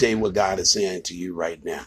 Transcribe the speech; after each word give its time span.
Tell 0.00 0.08
you 0.08 0.18
what 0.18 0.32
God 0.32 0.58
is 0.58 0.70
saying 0.70 1.02
to 1.02 1.14
you 1.14 1.34
right 1.34 1.62
now. 1.62 1.82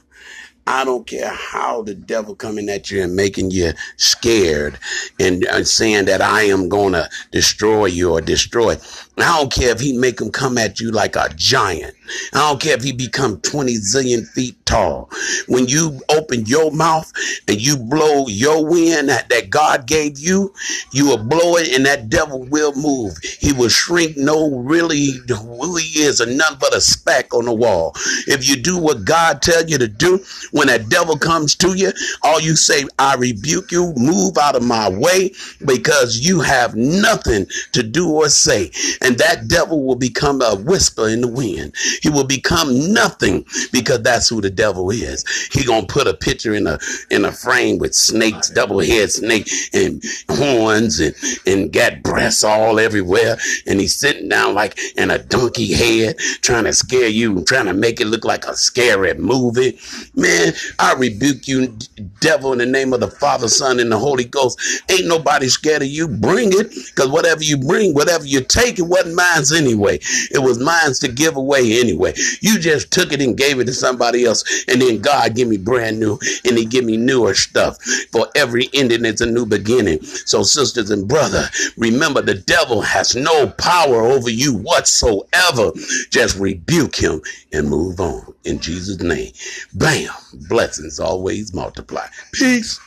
I 0.68 0.86
don't 0.86 1.07
care 1.07 1.29
how 1.29 1.82
the 1.82 1.96
devil 1.96 2.36
coming 2.36 2.69
at 2.69 2.92
you 2.92 3.01
and 3.01 3.15
making 3.15 3.50
you 3.50 3.74
scared 3.97 4.78
and, 5.19 5.43
and 5.46 5.68
saying 5.68 6.05
that 6.05 6.21
I 6.21 6.43
am 6.43 6.69
going 6.69 6.93
to 6.93 7.10
destroy 7.32 7.86
you 7.86 8.11
or 8.11 8.21
destroy. 8.21 8.78
I 9.18 9.38
don't 9.38 9.52
care 9.52 9.72
if 9.72 9.80
he 9.80 9.98
make 9.98 10.20
him 10.20 10.32
come 10.32 10.58
at 10.58 10.80
you 10.80 10.92
like 10.92 11.16
a 11.16 11.30
giant. 11.36 11.96
I 12.34 12.50
don't 12.50 12.62
care 12.62 12.76
if 12.76 12.84
he 12.84 12.92
become 12.92 13.39
20 13.42 13.76
zillion 13.76 14.28
feet 14.28 14.64
tall. 14.66 15.10
When 15.48 15.68
you 15.68 16.02
open 16.10 16.46
your 16.46 16.72
mouth 16.72 17.12
and 17.48 17.62
you 17.62 17.78
blow 17.78 18.28
your 18.28 18.66
wind 18.66 19.10
that, 19.10 19.30
that 19.30 19.50
God 19.50 19.88
gave 19.88 20.18
you, 20.20 20.54
you 20.92 21.06
will 21.06 21.24
blow 21.24 21.58
it 21.58 21.70
and 21.74 21.86
that 21.86 22.10
devil 22.10 22.44
will 22.46 22.74
move. 22.76 23.18
He 23.39 23.54
will 23.54 23.70
shrink 23.70 24.18
no 24.18 24.58
really 24.58 25.12
who 25.28 25.78
he 25.78 26.02
is 26.02 26.20
and 26.20 26.38
nothing 26.38 26.58
but 26.60 26.75
a 26.75 26.82
speck 26.82 27.34
on 27.34 27.46
the 27.46 27.54
wall. 27.54 27.94
If 28.28 28.48
you 28.48 28.56
do 28.56 28.78
what 28.78 29.06
God 29.06 29.42
tell 29.42 29.64
you 29.66 29.78
to 29.78 29.88
do, 29.88 30.24
when 30.52 30.68
that 30.68 30.89
devil 30.89 31.18
comes 31.18 31.56
to 31.56 31.75
you, 31.75 31.92
all 32.23 32.39
you 32.39 32.55
say, 32.55 32.86
I 33.00 33.16
rebuke 33.16 33.72
you, 33.72 33.94
move 33.95 34.38
out 34.38 34.55
of 34.55 34.64
my 34.64 34.89
way 34.89 35.31
because 35.66 36.20
you 36.20 36.42
have 36.42 36.75
nothing 36.75 37.45
to 37.73 37.83
do 37.83 38.09
or 38.09 38.30
say. 38.30 38.72
And 39.03 39.17
that 39.17 39.47
devil 39.47 39.85
will 39.85 39.95
become 39.95 40.41
a 40.41 40.55
whisper 40.55 41.07
in 41.09 41.21
the 41.21 41.27
wind. 41.27 41.75
He 42.01 42.09
will 42.09 42.23
become 42.23 42.93
nothing 42.93 43.45
because 43.71 44.01
that's 44.01 44.29
who 44.29 44.41
the 44.41 44.49
devil 44.49 44.89
is. 44.89 45.25
He 45.51 45.63
gonna 45.63 45.85
put 45.85 46.07
a 46.07 46.13
picture 46.13 46.53
in 46.53 46.67
a 46.67 46.79
in 47.11 47.25
a 47.25 47.31
frame 47.31 47.77
with 47.77 47.93
snakes, 47.93 48.49
double 48.49 48.79
head 48.79 49.11
snake, 49.11 49.49
and 49.73 50.03
horns, 50.29 50.99
and 50.99 51.15
and 51.45 51.71
got 51.71 52.01
breasts 52.03 52.43
all 52.43 52.79
everywhere, 52.79 53.37
and 53.67 53.79
he's 53.79 53.95
sitting 53.95 54.29
down 54.29 54.53
like 54.53 54.79
in 54.97 55.11
a 55.11 55.17
donkey 55.17 55.73
head, 55.73 56.17
trying 56.41 56.63
to 56.63 56.73
scare 56.73 57.09
you, 57.09 57.43
trying 57.43 57.65
to 57.65 57.73
make 57.73 57.99
it 57.99 58.07
look 58.07 58.25
like 58.25 58.45
a 58.45 58.55
scary 58.55 59.13
movie. 59.15 59.77
Man, 60.15 60.53
I 60.79 60.93
rebuke 60.93 61.47
you, 61.47 61.75
devil, 62.19 62.53
in 62.53 62.59
the 62.59 62.65
name 62.65 62.93
of 62.93 62.99
the 62.99 63.09
Father, 63.09 63.47
Son, 63.47 63.79
and 63.79 63.91
the 63.91 63.99
Holy 63.99 64.23
Ghost. 64.23 64.59
Ain't 64.89 65.07
nobody 65.07 65.47
scared 65.49 65.81
of 65.81 65.87
you. 65.87 66.07
Bring 66.07 66.51
it, 66.53 66.69
because 66.69 67.09
whatever 67.09 67.43
you 67.43 67.57
bring, 67.57 67.93
whatever 67.93 68.25
you 68.25 68.41
take, 68.41 68.79
it 68.79 68.83
wasn't 68.94 69.16
mine 69.16 69.44
anyway. 69.55 69.99
It 70.31 70.41
was 70.41 70.59
mine 70.59 70.94
to 70.94 71.08
give 71.08 71.36
away 71.36 71.80
anyway. 71.80 72.13
You 72.41 72.59
just 72.59 72.91
took 72.91 73.11
it 73.11 73.22
and 73.22 73.36
gave 73.36 73.59
it 73.59 73.66
to 73.66 73.73
somebody 73.73 74.25
else, 74.25 74.44
and 74.67 74.81
then 74.81 74.99
God 74.99 75.36
give 75.36 75.47
me 75.47 75.58
brand 75.58 75.99
new, 75.99 76.19
and 76.45 76.58
He 76.58 76.66
give 76.66 76.86
me 76.86 76.97
newer 76.97 77.33
stuff. 77.33 77.81
For 78.11 78.27
every 78.36 78.69
ending 78.73 79.05
it's 79.05 79.21
a 79.21 79.25
new 79.25 79.45
beginning. 79.45 80.03
So, 80.03 80.44
sisters 80.44 80.91
and 80.91 81.08
brother, 81.08 81.49
remember 81.77 82.21
the 82.21 82.36
devil 82.36 82.81
has 82.81 83.16
no 83.16 83.47
power 83.47 84.03
over 84.03 84.30
you 84.30 84.53
whatsoever. 84.53 85.71
Just 86.09 86.38
rebuke 86.38 86.95
him 86.95 87.21
and 87.52 87.69
move 87.69 87.99
on 87.99 88.33
in 88.44 88.59
Jesus' 88.59 89.02
name. 89.02 89.31
Bam! 89.73 90.09
Blessings 90.47 90.99
always 90.99 91.53
multiply. 91.53 92.08
Peace. 92.33 92.80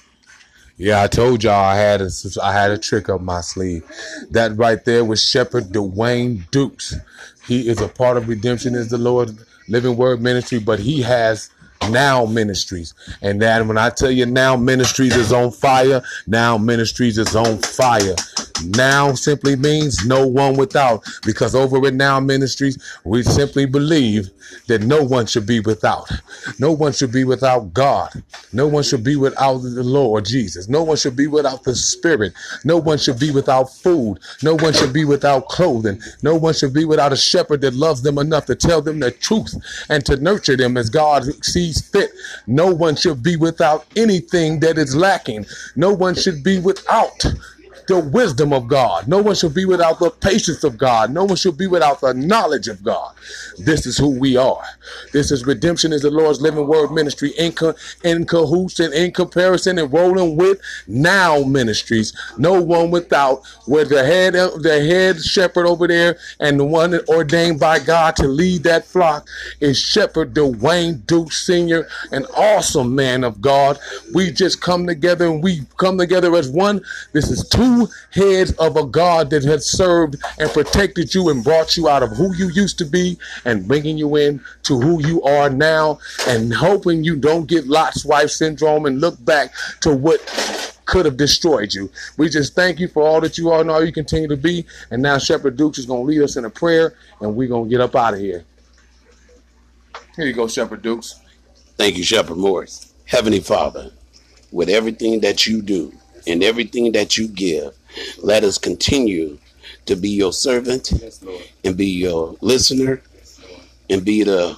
Yeah, 0.78 1.02
I 1.02 1.06
told 1.06 1.42
y'all 1.42 1.64
I 1.64 1.76
had 1.76 2.02
a, 2.02 2.10
I 2.42 2.52
had 2.52 2.70
a 2.70 2.76
trick 2.76 3.08
up 3.08 3.22
my 3.22 3.40
sleeve. 3.40 3.82
That 4.30 4.56
right 4.56 4.84
there 4.84 5.04
was 5.04 5.26
Shepherd 5.26 5.64
Dwayne 5.64 6.50
Dukes. 6.50 6.94
He 7.46 7.68
is 7.68 7.80
a 7.80 7.88
part 7.88 8.18
of 8.18 8.28
Redemption 8.28 8.74
is 8.74 8.90
the 8.90 8.98
Lord 8.98 9.30
Living 9.68 9.96
Word 9.96 10.20
Ministry, 10.20 10.58
but 10.58 10.78
he 10.78 11.00
has 11.00 11.50
now 11.90 12.24
ministries 12.24 12.94
and 13.22 13.40
that 13.40 13.64
when 13.66 13.78
i 13.78 13.88
tell 13.90 14.10
you 14.10 14.26
now 14.26 14.56
ministries 14.56 15.14
is 15.14 15.32
on 15.32 15.52
fire 15.52 16.02
now 16.26 16.58
ministries 16.58 17.18
is 17.18 17.36
on 17.36 17.58
fire 17.58 18.14
now 18.64 19.12
simply 19.12 19.54
means 19.54 20.04
no 20.04 20.26
one 20.26 20.56
without 20.56 21.04
because 21.24 21.54
over 21.54 21.86
at 21.86 21.94
now 21.94 22.18
ministries 22.18 22.78
we 23.04 23.22
simply 23.22 23.66
believe 23.66 24.30
that 24.66 24.82
no 24.82 25.02
one 25.02 25.26
should 25.26 25.46
be 25.46 25.60
without. 25.60 26.10
No 26.58 26.72
one 26.72 26.92
should 26.92 27.12
be 27.12 27.24
without 27.24 27.72
god. 27.72 28.22
No 28.52 28.66
one 28.66 28.82
should 28.82 29.04
be 29.04 29.16
without 29.16 29.58
the 29.58 29.82
lord 29.82 30.24
jesus. 30.24 30.68
No 30.68 30.82
one 30.82 30.96
should 30.96 31.16
be 31.16 31.26
without 31.26 31.64
the 31.64 31.74
spirit. 31.74 32.32
No 32.64 32.76
one 32.76 32.98
should 32.98 33.18
be 33.18 33.30
without 33.30 33.72
food. 33.72 34.18
No 34.42 34.54
one 34.56 34.72
should 34.72 34.92
be 34.92 35.04
without 35.04 35.48
clothing. 35.48 36.00
No 36.22 36.34
one 36.36 36.54
should 36.54 36.72
be 36.72 36.84
without 36.84 37.12
a 37.12 37.16
shepherd 37.16 37.60
that 37.62 37.74
loves 37.74 38.02
them 38.02 38.18
enough 38.18 38.46
to 38.46 38.54
tell 38.54 38.82
them 38.82 39.00
the 39.00 39.10
truth 39.10 39.54
and 39.88 40.04
to 40.06 40.16
nurture 40.16 40.56
them 40.56 40.76
as 40.76 40.90
god 40.90 41.24
sees 41.44 41.86
fit. 41.88 42.10
No 42.46 42.72
one 42.72 42.96
should 42.96 43.22
be 43.22 43.36
without 43.36 43.86
anything 43.96 44.60
that 44.60 44.78
is 44.78 44.96
lacking. 44.96 45.46
No 45.74 45.92
one 45.92 46.14
should 46.14 46.42
be 46.42 46.58
without 46.60 47.24
the 47.86 47.98
wisdom 47.98 48.52
of 48.52 48.68
God. 48.68 49.08
No 49.08 49.18
one 49.22 49.34
should 49.34 49.54
be 49.54 49.64
without 49.64 49.98
the 49.98 50.10
patience 50.10 50.64
of 50.64 50.78
God. 50.78 51.10
No 51.10 51.24
one 51.24 51.36
should 51.36 51.56
be 51.58 51.66
without 51.66 52.00
the 52.00 52.14
knowledge 52.14 52.68
of 52.68 52.82
God. 52.82 53.14
This 53.58 53.86
is 53.86 53.98
who 53.98 54.18
we 54.18 54.36
are. 54.36 54.64
This 55.12 55.30
is 55.30 55.46
redemption 55.46 55.92
is 55.92 56.02
the 56.02 56.10
Lord's 56.10 56.40
living 56.40 56.66
word 56.66 56.92
ministry 56.92 57.30
in, 57.38 57.52
co- 57.52 57.74
in 58.04 58.26
cahoots 58.26 58.80
and 58.80 58.92
in 58.94 59.12
comparison 59.12 59.78
and 59.78 59.92
rolling 59.92 60.36
with 60.36 60.60
now 60.86 61.42
ministries. 61.42 62.12
No 62.38 62.60
one 62.60 62.90
without 62.90 63.42
where 63.66 63.84
the 63.84 64.04
head 64.04 64.34
the 64.34 64.84
head 64.86 65.20
shepherd 65.22 65.66
over 65.66 65.86
there 65.86 66.18
and 66.40 66.58
the 66.58 66.64
one 66.64 66.98
ordained 67.08 67.60
by 67.60 67.78
God 67.78 68.16
to 68.16 68.28
lead 68.28 68.62
that 68.64 68.84
flock 68.86 69.28
is 69.60 69.78
Shepherd 69.78 70.34
Dwayne 70.34 71.04
Duke 71.06 71.32
Sr., 71.32 71.88
an 72.12 72.26
awesome 72.36 72.94
man 72.94 73.24
of 73.24 73.40
God. 73.40 73.78
We 74.14 74.30
just 74.30 74.60
come 74.60 74.86
together 74.86 75.26
and 75.26 75.42
we 75.42 75.62
come 75.76 75.98
together 75.98 76.34
as 76.36 76.48
one. 76.48 76.82
This 77.12 77.30
is 77.30 77.48
two 77.48 77.75
heads 78.10 78.52
of 78.52 78.76
a 78.76 78.84
God 78.84 79.30
that 79.30 79.44
has 79.44 79.68
served 79.68 80.16
and 80.38 80.50
protected 80.50 81.14
you 81.14 81.28
and 81.28 81.44
brought 81.44 81.76
you 81.76 81.88
out 81.88 82.02
of 82.02 82.10
who 82.10 82.34
you 82.34 82.48
used 82.48 82.78
to 82.78 82.84
be 82.84 83.18
and 83.44 83.68
bringing 83.68 83.98
you 83.98 84.16
in 84.16 84.40
to 84.64 84.80
who 84.80 85.06
you 85.06 85.22
are 85.22 85.50
now 85.50 85.98
and 86.26 86.52
hoping 86.52 87.04
you 87.04 87.16
don't 87.16 87.46
get 87.46 87.66
Lot's 87.66 88.04
wife 88.04 88.30
syndrome 88.30 88.86
and 88.86 89.00
look 89.00 89.22
back 89.24 89.52
to 89.80 89.94
what 89.94 90.20
could 90.86 91.04
have 91.04 91.16
destroyed 91.16 91.74
you. 91.74 91.90
We 92.16 92.28
just 92.28 92.54
thank 92.54 92.78
you 92.78 92.88
for 92.88 93.02
all 93.02 93.20
that 93.20 93.36
you 93.36 93.50
are 93.50 93.60
and 93.60 93.70
all 93.70 93.84
you 93.84 93.92
continue 93.92 94.28
to 94.28 94.36
be. 94.36 94.64
And 94.90 95.02
now 95.02 95.18
Shepherd 95.18 95.56
Dukes 95.56 95.78
is 95.78 95.86
going 95.86 96.02
to 96.02 96.06
lead 96.06 96.22
us 96.22 96.36
in 96.36 96.44
a 96.44 96.50
prayer 96.50 96.94
and 97.20 97.36
we're 97.36 97.48
going 97.48 97.64
to 97.64 97.70
get 97.70 97.80
up 97.80 97.94
out 97.94 98.14
of 98.14 98.20
here. 98.20 98.44
Here 100.16 100.26
you 100.26 100.32
go, 100.32 100.48
Shepherd 100.48 100.82
Dukes. 100.82 101.20
Thank 101.76 101.98
you, 101.98 102.04
Shepherd 102.04 102.38
Morris. 102.38 102.94
Heavenly 103.04 103.40
Father, 103.40 103.90
with 104.50 104.68
everything 104.68 105.20
that 105.20 105.46
you 105.46 105.60
do, 105.60 105.92
in 106.26 106.42
everything 106.42 106.92
that 106.92 107.16
you 107.16 107.28
give. 107.28 107.74
Let 108.18 108.44
us 108.44 108.58
continue 108.58 109.38
to 109.86 109.96
be 109.96 110.10
your 110.10 110.32
servant 110.32 110.92
yes, 110.92 111.24
and 111.64 111.76
be 111.76 111.86
your 111.86 112.36
listener 112.40 113.02
and 113.88 114.04
be 114.04 114.24
the 114.24 114.56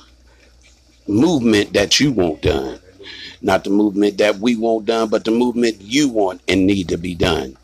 movement 1.07 1.73
that 1.75 2.01
you 2.01 2.13
want 2.13 2.43
done. 2.43 2.81
Not 3.41 3.65
the 3.65 3.71
movement 3.71 4.19
that 4.19 4.39
we 4.39 4.57
want 4.57 4.87
done, 4.87 5.09
but 5.09 5.25
the 5.25 5.31
movement 5.31 5.81
you 5.81 6.09
want 6.09 6.41
and 6.49 6.67
need 6.67 6.89
to 6.89 6.99
be 6.99 7.15
done. 7.15 7.57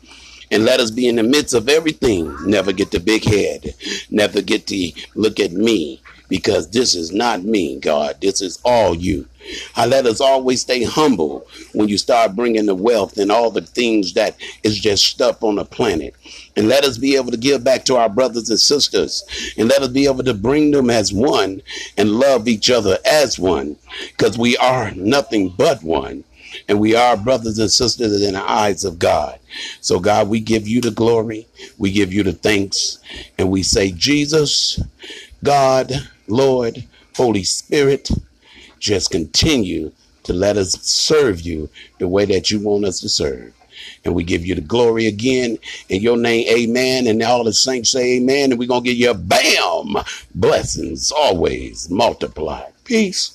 And 0.51 0.63
let 0.63 0.79
us 0.79 0.91
be 0.91 1.07
in 1.07 1.15
the 1.15 1.23
midst 1.23 1.53
of 1.53 1.67
everything. 1.67 2.33
Never 2.45 2.71
get 2.71 2.91
the 2.91 2.99
big 2.99 3.25
head. 3.25 3.73
Never 4.09 4.41
get 4.41 4.67
to 4.67 4.91
look 5.15 5.39
at 5.39 5.51
me 5.51 6.01
because 6.27 6.69
this 6.69 6.95
is 6.95 7.11
not 7.11 7.43
me, 7.43 7.79
God. 7.79 8.19
This 8.21 8.41
is 8.41 8.59
all 8.63 8.95
you. 8.95 9.27
I 9.75 9.85
let 9.85 10.05
us 10.05 10.21
always 10.21 10.61
stay 10.61 10.83
humble 10.83 11.45
when 11.73 11.87
you 11.87 11.97
start 11.97 12.35
bringing 12.35 12.65
the 12.65 12.75
wealth 12.75 13.17
and 13.17 13.31
all 13.31 13.51
the 13.51 13.61
things 13.61 14.13
that 14.13 14.35
is 14.63 14.79
just 14.79 15.05
stuff 15.05 15.43
on 15.43 15.55
the 15.55 15.65
planet. 15.65 16.15
And 16.55 16.67
let 16.67 16.83
us 16.83 16.97
be 16.97 17.15
able 17.15 17.31
to 17.31 17.37
give 17.37 17.63
back 17.63 17.85
to 17.85 17.97
our 17.97 18.09
brothers 18.09 18.49
and 18.49 18.59
sisters. 18.59 19.23
And 19.57 19.67
let 19.67 19.81
us 19.81 19.89
be 19.89 20.05
able 20.05 20.23
to 20.23 20.33
bring 20.33 20.71
them 20.71 20.89
as 20.89 21.13
one 21.13 21.61
and 21.97 22.11
love 22.19 22.47
each 22.47 22.69
other 22.69 22.97
as 23.05 23.37
one. 23.37 23.77
Because 24.17 24.37
we 24.37 24.57
are 24.57 24.91
nothing 24.91 25.53
but 25.55 25.83
one. 25.83 26.23
And 26.69 26.79
we 26.79 26.95
are 26.95 27.17
brothers 27.17 27.59
and 27.59 27.69
sisters 27.69 28.21
in 28.21 28.33
the 28.33 28.49
eyes 28.49 28.85
of 28.85 28.97
God. 28.97 29.39
So, 29.81 29.99
God, 29.99 30.29
we 30.29 30.39
give 30.39 30.67
you 30.67 30.79
the 30.81 30.91
glory. 30.91 31.47
We 31.77 31.91
give 31.91 32.13
you 32.13 32.23
the 32.23 32.33
thanks. 32.33 32.99
And 33.37 33.49
we 33.49 33.61
say, 33.61 33.91
Jesus, 33.91 34.79
God, 35.45 35.93
Lord, 36.27 36.83
Holy 37.15 37.43
Spirit, 37.43 38.09
just 38.79 39.11
continue 39.11 39.91
to 40.23 40.33
let 40.33 40.57
us 40.57 40.71
serve 40.81 41.41
you 41.41 41.69
the 41.99 42.07
way 42.07 42.25
that 42.25 42.49
you 42.49 42.59
want 42.59 42.83
us 42.83 42.99
to 43.01 43.09
serve. 43.09 43.53
And 44.03 44.15
we 44.15 44.23
give 44.23 44.43
you 44.43 44.55
the 44.55 44.61
glory 44.61 45.05
again 45.05 45.59
in 45.89 46.01
your 46.01 46.17
name, 46.17 46.47
amen. 46.49 47.05
And 47.05 47.21
all 47.21 47.43
the 47.43 47.53
saints 47.53 47.91
say 47.91 48.17
amen. 48.17 48.51
And 48.51 48.59
we're 48.59 48.67
going 48.67 48.83
to 48.83 48.89
give 48.89 48.97
you 48.97 49.11
a 49.11 49.13
bam 49.13 50.03
blessings 50.33 51.11
always 51.11 51.91
multiply. 51.91 52.63
Peace. 52.83 53.34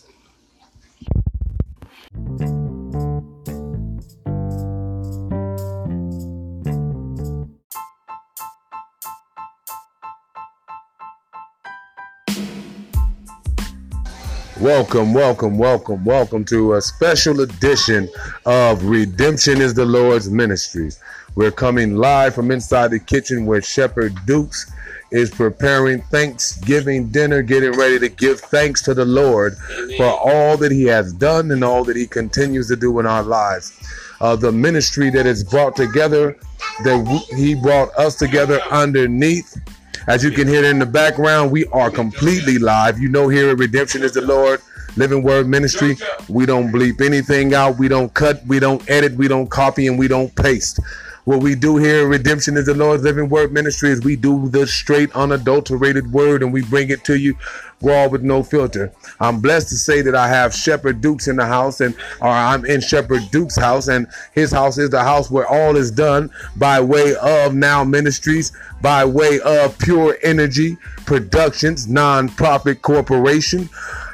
Welcome, 14.71 15.13
welcome, 15.13 15.59
welcome, 15.59 16.05
welcome 16.05 16.45
to 16.45 16.75
a 16.75 16.81
special 16.81 17.41
edition 17.41 18.09
of 18.47 18.85
Redemption 18.85 19.61
is 19.61 19.75
the 19.75 19.85
Lord's 19.85 20.31
Ministries. 20.31 21.01
We're 21.35 21.51
coming 21.51 21.97
live 21.97 22.37
from 22.37 22.53
inside 22.53 22.93
the 22.93 23.01
kitchen 23.01 23.47
where 23.47 23.61
Shepherd 23.63 24.15
Dukes 24.27 24.71
is 25.11 25.29
preparing 25.29 26.03
Thanksgiving 26.03 27.09
dinner, 27.09 27.43
getting 27.43 27.73
ready 27.73 27.99
to 27.99 28.09
give 28.09 28.39
thanks 28.39 28.81
to 28.83 28.95
the 28.95 29.05
Lord 29.05 29.57
Amen. 29.73 29.97
for 29.97 30.07
all 30.07 30.57
that 30.59 30.71
He 30.71 30.85
has 30.85 31.13
done 31.15 31.51
and 31.51 31.65
all 31.65 31.83
that 31.83 31.97
He 31.97 32.07
continues 32.07 32.69
to 32.69 32.77
do 32.77 33.01
in 33.01 33.07
our 33.07 33.25
lives. 33.25 33.77
Uh, 34.21 34.37
the 34.37 34.53
ministry 34.53 35.11
that 35.11 35.27
is 35.27 35.43
brought 35.43 35.75
together, 35.75 36.37
that 36.85 37.25
He 37.35 37.57
brought 37.57 37.93
us 37.99 38.15
together 38.15 38.61
underneath. 38.71 39.61
As 40.07 40.25
you 40.25 40.31
can 40.31 40.49
hear 40.49 40.65
in 40.65 40.79
the 40.79 40.87
background, 40.87 41.51
we 41.51 41.67
are 41.67 41.91
completely 41.91 42.59
live. 42.59 42.99
You 42.99 43.09
know, 43.09 43.29
here 43.29 43.51
at 43.51 43.59
Redemption 43.59 44.03
is 44.03 44.13
the 44.13 44.23
Lord. 44.23 44.61
Living 44.97 45.23
Word 45.23 45.47
Ministry. 45.47 45.97
We 46.29 46.47
don't 46.47 46.73
bleep 46.73 47.01
anything 47.01 47.55
out. 47.55 47.79
We 47.79 47.89
don't 47.89 48.13
cut. 48.13 48.45
We 48.47 48.59
don't 48.59 48.89
edit. 48.91 49.15
We 49.15 49.29
don't 49.29 49.49
copy 49.49 49.87
and 49.87 49.99
we 49.99 50.09
don't 50.09 50.35
paste. 50.35 50.81
What 51.25 51.43
we 51.43 51.55
do 51.55 51.77
here, 51.77 52.09
Redemption 52.09 52.57
is 52.57 52.67
the 52.67 52.75
Lord's 52.75 53.05
Living 53.05 53.29
Word 53.29 53.53
Ministry, 53.53 53.91
is 53.91 54.03
we 54.03 54.17
do 54.17 54.49
the 54.49 54.67
straight, 54.67 55.13
unadulterated 55.15 56.11
word 56.13 56.43
and 56.43 56.53
we 56.53 56.63
bring 56.63 56.89
it 56.89 57.05
to 57.05 57.19
you 57.19 57.37
raw 57.83 58.09
with 58.09 58.23
no 58.23 58.43
filter. 58.43 58.93
I'm 59.21 59.41
blessed 59.41 59.69
to 59.71 59.77
say 59.77 60.03
that 60.03 60.15
I 60.15 60.29
have 60.29 60.55
Shepherd 60.55 61.01
Dukes 61.01 61.29
in 61.29 61.37
the 61.37 61.47
house, 61.47 61.81
and 61.81 61.95
or 62.21 62.29
I'm 62.29 62.65
in 62.65 62.81
Shepherd 62.81 63.23
Duke's 63.31 63.57
house, 63.57 63.89
and 63.89 64.07
his 64.33 64.51
house 64.51 64.79
is 64.79 64.91
the 64.91 65.03
house 65.03 65.31
where 65.31 65.47
all 65.47 65.77
is 65.77 65.91
done 65.91 66.31
by 66.57 66.81
way 66.81 67.15
of 67.17 67.55
Now 67.55 67.85
Ministries, 67.85 68.53
by 68.81 69.05
way 69.05 69.41
of 69.41 69.79
Pure 69.79 70.19
Energy 70.23 70.77
Productions, 71.07 71.89
non-profit 71.89 72.83
corporation. 72.83 73.69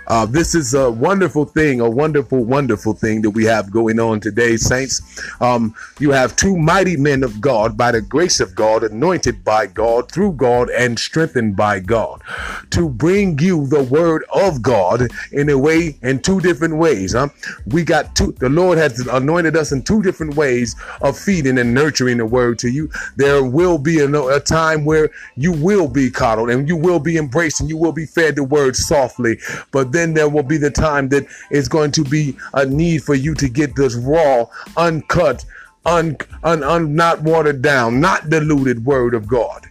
Uh, 0.06 0.26
this 0.26 0.54
is 0.54 0.74
a 0.74 0.90
wonderful 0.90 1.44
thing, 1.44 1.80
a 1.80 1.88
wonderful, 1.88 2.44
wonderful 2.44 2.92
thing 2.92 3.22
that 3.22 3.30
we 3.30 3.44
have 3.44 3.70
going 3.70 3.98
on 3.98 4.20
today, 4.20 4.56
saints. 4.56 5.02
Um, 5.40 5.74
you 5.98 6.10
have 6.10 6.36
two 6.36 6.56
mighty 6.56 6.96
men 6.96 7.22
of 7.22 7.40
God 7.40 7.76
by 7.76 7.92
the 7.92 8.00
grace 8.00 8.40
of 8.40 8.54
God, 8.54 8.84
anointed 8.84 9.44
by 9.44 9.66
God, 9.66 10.10
through 10.10 10.32
God, 10.32 10.70
and 10.70 10.98
strengthened 10.98 11.56
by 11.56 11.80
God 11.80 12.22
to 12.70 12.88
bring 12.88 13.38
you 13.38 13.66
the 13.66 13.82
word 13.82 14.24
of 14.32 14.62
God 14.62 15.08
in 15.32 15.48
a 15.50 15.58
way, 15.58 15.98
in 16.02 16.20
two 16.20 16.40
different 16.40 16.76
ways. 16.76 17.12
Huh? 17.14 17.28
We 17.66 17.84
got 17.84 18.14
two, 18.14 18.32
the 18.32 18.48
Lord 18.48 18.78
has 18.78 19.00
anointed 19.06 19.56
us 19.56 19.72
in 19.72 19.82
two 19.82 20.02
different 20.02 20.36
ways 20.36 20.76
of 21.00 21.18
feeding 21.18 21.58
and 21.58 21.74
nurturing 21.74 22.18
the 22.18 22.26
word 22.26 22.58
to 22.60 22.68
you. 22.68 22.90
There 23.16 23.44
will 23.44 23.78
be 23.78 24.00
a, 24.00 24.12
a 24.12 24.40
time 24.40 24.84
where 24.84 25.10
you 25.36 25.52
will 25.52 25.88
be 25.88 26.10
coddled 26.10 26.50
and 26.50 26.68
you 26.68 26.76
will 26.76 27.00
be 27.00 27.16
embraced 27.16 27.60
and 27.60 27.68
you 27.68 27.76
will 27.76 27.92
be 27.92 28.06
fed 28.06 28.36
the 28.36 28.44
word 28.44 28.76
softly. 28.76 29.38
But 29.70 29.92
then 29.96 30.14
there 30.14 30.28
will 30.28 30.42
be 30.42 30.58
the 30.58 30.70
time 30.70 31.08
that 31.08 31.26
it's 31.50 31.68
going 31.68 31.90
to 31.92 32.04
be 32.04 32.36
a 32.54 32.66
need 32.66 33.02
for 33.02 33.14
you 33.14 33.34
to 33.34 33.48
get 33.48 33.74
this 33.74 33.94
raw, 33.94 34.46
uncut, 34.76 35.44
un, 35.84 36.16
un, 36.44 36.62
un 36.62 36.94
not 36.94 37.22
watered 37.22 37.62
down, 37.62 38.00
not 38.00 38.28
diluted 38.28 38.84
word 38.84 39.14
of 39.14 39.26
God. 39.26 39.66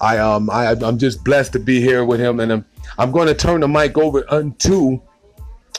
I 0.00 0.18
um 0.18 0.48
I 0.50 0.70
I'm 0.70 0.98
just 0.98 1.24
blessed 1.24 1.52
to 1.54 1.58
be 1.58 1.80
here 1.80 2.04
with 2.04 2.20
him, 2.20 2.40
and 2.40 2.52
I'm 2.52 2.64
I'm 2.98 3.10
going 3.10 3.26
to 3.26 3.34
turn 3.34 3.60
the 3.60 3.68
mic 3.68 3.98
over 3.98 4.24
unto 4.32 5.00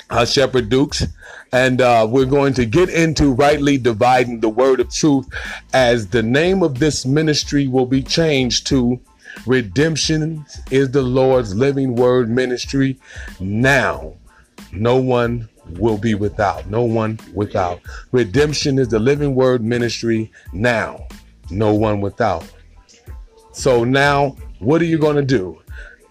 uh, 0.10 0.26
Shepherd 0.26 0.70
Dukes, 0.70 1.06
and 1.52 1.82
uh, 1.82 2.08
we're 2.10 2.26
going 2.26 2.54
to 2.56 2.66
get 2.66 2.90
into 2.90 3.34
rightly 3.34 3.78
dividing 3.78 4.40
the 4.40 4.50
word 4.50 4.80
of 4.80 4.92
truth, 4.94 5.28
as 5.74 6.08
the 6.08 6.24
name 6.24 6.64
of 6.64 6.80
this 6.80 7.06
ministry 7.06 7.68
will 7.68 7.86
be 7.86 8.02
changed 8.02 8.68
to 8.68 9.00
Redemption 9.46 10.46
is 10.72 10.92
the 10.92 11.02
Lord's 11.02 11.56
living 11.56 11.96
word 11.96 12.30
ministry. 12.30 13.00
Now, 13.40 14.16
no 14.72 14.98
one 14.98 15.50
will 15.78 15.98
be 15.98 16.16
without. 16.16 16.68
No 16.68 16.84
one 16.84 17.20
without. 17.34 17.80
Redemption 18.12 18.80
is 18.80 18.90
the 18.90 19.00
living 19.00 19.36
word 19.36 19.64
ministry. 19.64 20.32
Now, 20.54 21.08
no 21.50 21.74
one 21.74 22.02
without. 22.02 22.46
So 23.52 23.84
now, 23.84 24.36
what 24.60 24.82
are 24.82 24.86
you 24.86 24.98
going 24.98 25.16
to 25.16 25.26
do? 25.26 25.62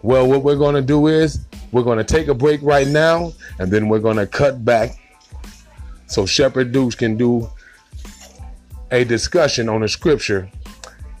Well, 0.01 0.27
what 0.27 0.43
we're 0.43 0.55
going 0.55 0.75
to 0.75 0.81
do 0.81 1.07
is 1.07 1.45
we're 1.71 1.83
going 1.83 1.97
to 1.97 2.03
take 2.03 2.27
a 2.27 2.33
break 2.33 2.61
right 2.63 2.87
now, 2.87 3.33
and 3.59 3.71
then 3.71 3.89
we're 3.89 3.99
going 3.99 4.17
to 4.17 4.27
cut 4.27 4.63
back 4.63 4.99
so 6.09 6.25
Shepherd 6.25 6.71
Dukes 6.71 6.95
can 6.95 7.17
do 7.17 7.47
a 8.89 9.03
discussion 9.03 9.69
on 9.69 9.83
a 9.83 9.87
scripture 9.87 10.49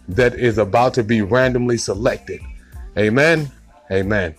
that 0.09 0.35
is 0.35 0.57
about 0.57 0.93
to 0.95 1.03
be 1.03 1.21
randomly 1.21 1.77
selected. 1.77 2.41
Amen. 2.97 3.49
Amen. 3.91 4.35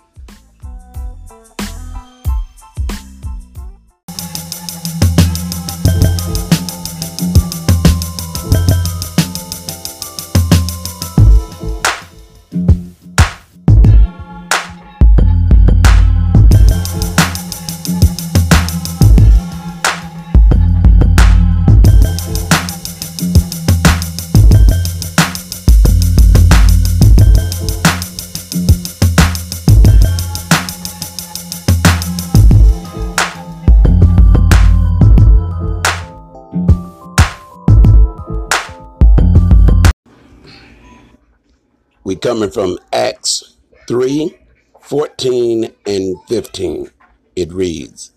From 42.53 42.79
Acts 42.93 43.57
3 43.87 44.37
14 44.81 45.73
and 45.87 46.17
15. 46.29 46.91
It 47.37 47.53
reads, 47.53 48.13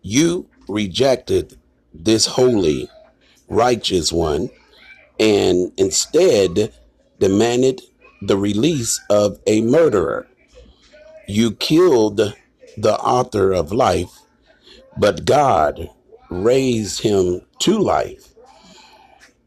You 0.00 0.48
rejected 0.68 1.58
this 1.92 2.26
holy, 2.26 2.88
righteous 3.48 4.12
one, 4.12 4.50
and 5.18 5.72
instead 5.76 6.72
demanded 7.18 7.82
the 8.22 8.36
release 8.36 9.00
of 9.10 9.40
a 9.46 9.60
murderer. 9.62 10.28
You 11.26 11.52
killed 11.52 12.34
the 12.76 12.98
author 13.00 13.52
of 13.52 13.72
life, 13.72 14.20
but 14.96 15.24
God 15.24 15.90
raised 16.30 17.02
him 17.02 17.42
to 17.60 17.78
life. 17.78 18.34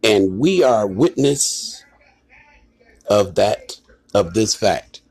And 0.04 0.40
we 0.40 0.64
are 0.64 0.88
witness 0.88 1.86
of 3.08 3.36
that, 3.36 3.81
of 4.14 4.34
this 4.34 4.56
fact. 4.56 5.02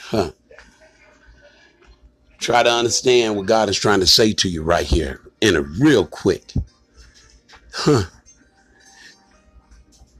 Huh. 0.00 0.32
Try 2.38 2.62
to 2.62 2.70
understand 2.70 3.36
what 3.36 3.46
God 3.46 3.68
is 3.68 3.78
trying 3.78 4.00
to 4.00 4.06
say 4.06 4.32
to 4.34 4.48
you 4.48 4.62
right 4.62 4.86
here 4.86 5.20
in 5.40 5.56
a 5.56 5.62
real 5.62 6.06
quick. 6.06 6.52
Huh. 7.72 8.04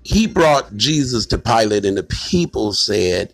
He 0.03 0.27
brought 0.27 0.77
Jesus 0.77 1.27
to 1.27 1.39
Pilate, 1.39 1.85
and 1.85 1.97
the 1.97 2.03
people 2.03 2.73
said, 2.73 3.33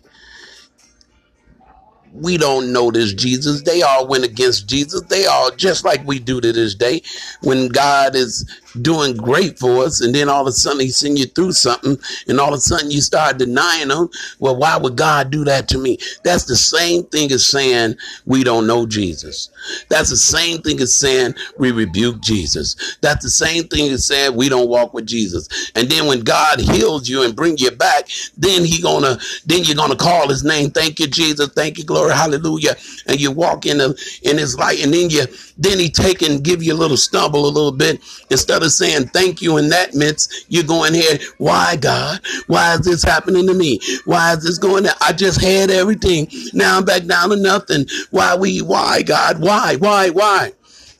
we 2.15 2.37
don't 2.37 2.71
know 2.71 2.91
this 2.91 3.13
Jesus. 3.13 3.61
They 3.63 3.81
all 3.81 4.07
went 4.07 4.23
against 4.23 4.67
Jesus. 4.67 5.01
They 5.01 5.25
all 5.25 5.51
just 5.51 5.83
like 5.83 6.05
we 6.05 6.19
do 6.19 6.39
to 6.39 6.53
this 6.53 6.73
day. 6.73 7.01
When 7.41 7.67
God 7.67 8.15
is 8.15 8.49
doing 8.81 9.15
great 9.15 9.59
for 9.59 9.83
us, 9.83 10.01
and 10.01 10.13
then 10.13 10.29
all 10.29 10.41
of 10.41 10.47
a 10.47 10.51
sudden 10.51 10.81
He 10.81 10.89
send 10.89 11.19
you 11.19 11.25
through 11.25 11.53
something, 11.53 11.97
and 12.27 12.39
all 12.39 12.49
of 12.53 12.59
a 12.59 12.61
sudden 12.61 12.91
you 12.91 13.01
start 13.01 13.37
denying 13.37 13.89
Him. 13.89 14.09
Well, 14.39 14.55
why 14.57 14.77
would 14.77 14.95
God 14.95 15.31
do 15.31 15.43
that 15.45 15.67
to 15.69 15.77
me? 15.77 15.97
That's 16.23 16.45
the 16.45 16.55
same 16.55 17.03
thing 17.05 17.31
as 17.31 17.47
saying 17.47 17.95
we 18.25 18.43
don't 18.43 18.67
know 18.67 18.85
Jesus. 18.85 19.49
That's 19.89 20.09
the 20.09 20.17
same 20.17 20.61
thing 20.61 20.79
as 20.81 20.93
saying 20.93 21.35
we 21.57 21.71
rebuke 21.71 22.21
Jesus. 22.21 22.97
That's 23.01 23.23
the 23.23 23.29
same 23.29 23.65
thing 23.65 23.91
as 23.91 24.05
saying 24.05 24.35
we 24.35 24.49
don't 24.49 24.69
walk 24.69 24.93
with 24.93 25.05
Jesus. 25.05 25.71
And 25.75 25.89
then 25.89 26.07
when 26.07 26.21
God 26.21 26.59
heals 26.59 27.09
you 27.09 27.23
and 27.23 27.35
bring 27.35 27.57
you 27.57 27.71
back, 27.71 28.09
then 28.37 28.65
He 28.65 28.81
gonna 28.81 29.17
then 29.45 29.63
you're 29.63 29.75
gonna 29.75 29.95
call 29.95 30.29
His 30.29 30.43
name. 30.43 30.71
Thank 30.71 30.99
you, 30.99 31.07
Jesus. 31.07 31.49
Thank 31.49 31.77
you, 31.77 31.83
glory, 31.83 32.13
hallelujah. 32.13 32.75
And 33.07 33.19
you 33.19 33.31
walk 33.31 33.65
in 33.65 33.77
the 33.79 34.19
in 34.23 34.37
His 34.37 34.57
light, 34.57 34.83
and 34.83 34.93
then 34.93 35.09
you 35.09 35.25
then 35.57 35.79
He 35.79 35.89
take 35.89 36.21
and 36.21 36.43
give 36.43 36.61
you 36.61 36.73
a 36.73 36.75
little 36.75 36.97
stumble 36.97 37.45
a 37.45 37.51
little 37.51 37.71
bit 37.71 38.01
instead 38.29 38.63
of 38.63 38.71
saying 38.71 39.07
thank 39.07 39.41
you 39.41 39.57
in 39.57 39.69
that 39.69 39.93
midst. 39.93 40.45
You're 40.49 40.63
going 40.63 40.93
here. 40.93 41.17
Why 41.37 41.75
God? 41.75 42.21
Why 42.47 42.73
is 42.75 42.81
this 42.81 43.03
happening 43.03 43.47
to 43.47 43.53
me? 43.53 43.79
Why 44.05 44.33
is 44.33 44.43
this 44.43 44.57
going? 44.57 44.85
I 45.01 45.13
just 45.13 45.41
had 45.41 45.69
everything. 45.69 46.27
Now 46.53 46.77
I'm 46.77 46.85
back 46.85 47.05
down 47.05 47.29
to 47.29 47.35
nothing. 47.35 47.85
Why 48.11 48.35
we? 48.35 48.61
Why 48.61 49.01
God? 49.01 49.41
Why? 49.41 49.75
Why? 49.77 50.09
Why? 50.09 50.51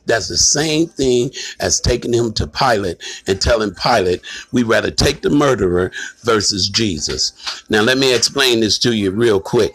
That's 0.06 0.28
the 0.28 0.36
same 0.36 0.86
thing 0.86 1.30
as 1.60 1.80
taking 1.80 2.12
him 2.12 2.32
to 2.34 2.46
Pilate 2.46 3.02
and 3.26 3.40
telling 3.40 3.74
Pilate, 3.74 4.22
we 4.52 4.62
rather 4.62 4.90
take 4.90 5.22
the 5.22 5.30
murderer 5.30 5.90
versus 6.22 6.68
Jesus. 6.68 7.64
Now, 7.68 7.82
let 7.82 7.98
me 7.98 8.14
explain 8.14 8.60
this 8.60 8.78
to 8.78 8.94
you 8.96 9.10
real 9.10 9.40
quick. 9.40 9.72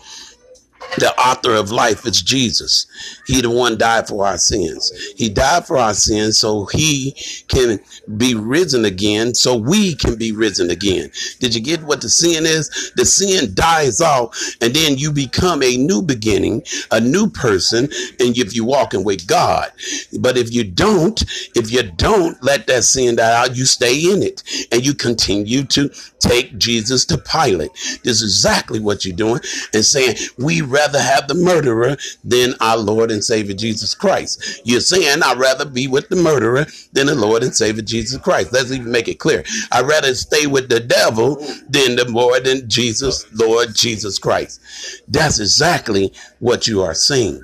The 0.98 1.13
author 1.17 1.55
of 1.55 1.71
life 1.71 2.05
is 2.05 2.21
Jesus. 2.21 2.86
He 3.25 3.41
the 3.41 3.50
one 3.50 3.77
died 3.77 4.07
for 4.07 4.25
our 4.25 4.38
sins. 4.38 4.91
He 5.15 5.29
died 5.29 5.65
for 5.65 5.77
our 5.77 5.93
sins 5.93 6.39
so 6.39 6.65
he 6.65 7.15
can 7.48 7.79
be 8.17 8.36
risen 8.36 8.86
again, 8.86 9.33
so 9.33 9.55
we 9.55 9.95
can 9.95 10.15
be 10.15 10.31
risen 10.31 10.69
again. 10.69 11.12
Did 11.39 11.55
you 11.55 11.62
get 11.62 11.83
what 11.83 12.01
the 12.01 12.10
sin 12.10 12.45
is? 12.45 12.91
The 12.95 13.05
sin 13.05 13.53
dies 13.53 14.01
off, 14.01 14.38
and 14.62 14.74
then 14.74 14.98
you 14.98 15.12
become 15.12 15.63
a 15.63 15.77
new 15.77 16.01
beginning, 16.01 16.63
a 16.91 17.00
new 17.00 17.29
person, 17.29 17.86
and 18.19 18.38
if 18.38 18.55
you're 18.55 18.65
walking 18.65 19.03
with 19.03 19.27
God. 19.27 19.71
But 20.19 20.38
if 20.38 20.53
you 20.53 20.63
don't, 20.63 21.21
if 21.55 21.71
you 21.71 21.83
don't 21.83 22.41
let 22.43 22.67
that 22.67 22.83
sin 22.83 23.15
die 23.15 23.41
out, 23.41 23.55
you 23.55 23.65
stay 23.65 24.12
in 24.12 24.24
it 24.24 24.43
and 24.71 24.86
you 24.86 24.93
continue 24.93 25.63
to 25.65 25.89
take 26.19 26.57
Jesus 26.57 27.05
to 27.05 27.17
Pilate. 27.17 27.71
This 28.03 28.21
is 28.21 28.36
exactly 28.36 28.79
what 28.79 29.05
you're 29.05 29.15
doing 29.15 29.41
and 29.74 29.86
saying, 29.86 30.17
we 30.38 30.62
rather 30.81 31.00
have 31.00 31.27
the 31.27 31.35
murderer 31.35 31.95
than 32.23 32.55
our 32.59 32.77
Lord 32.77 33.11
and 33.11 33.23
Savior 33.23 33.55
Jesus 33.55 33.93
Christ. 33.93 34.61
You're 34.65 34.81
saying, 34.81 35.21
I'd 35.23 35.38
rather 35.38 35.65
be 35.65 35.88
with 35.88 36.09
the 36.09 36.15
murderer 36.15 36.65
than 36.93 37.05
the 37.05 37.15
Lord 37.15 37.43
and 37.43 37.55
Savior 37.55 37.83
Jesus 37.83 38.19
Christ. 38.19 38.51
Let's 38.51 38.71
even 38.71 38.91
make 38.91 39.07
it 39.07 39.19
clear. 39.19 39.43
I'd 39.71 39.85
rather 39.85 40.15
stay 40.15 40.47
with 40.47 40.69
the 40.69 40.79
devil 40.79 41.35
than 41.69 41.97
the 41.97 42.07
more 42.09 42.39
than 42.39 42.67
Jesus, 42.67 43.25
Lord 43.33 43.75
Jesus 43.75 44.17
Christ. 44.17 44.59
That's 45.07 45.39
exactly 45.39 46.13
what 46.39 46.65
you 46.67 46.81
are 46.81 46.95
saying. 46.95 47.43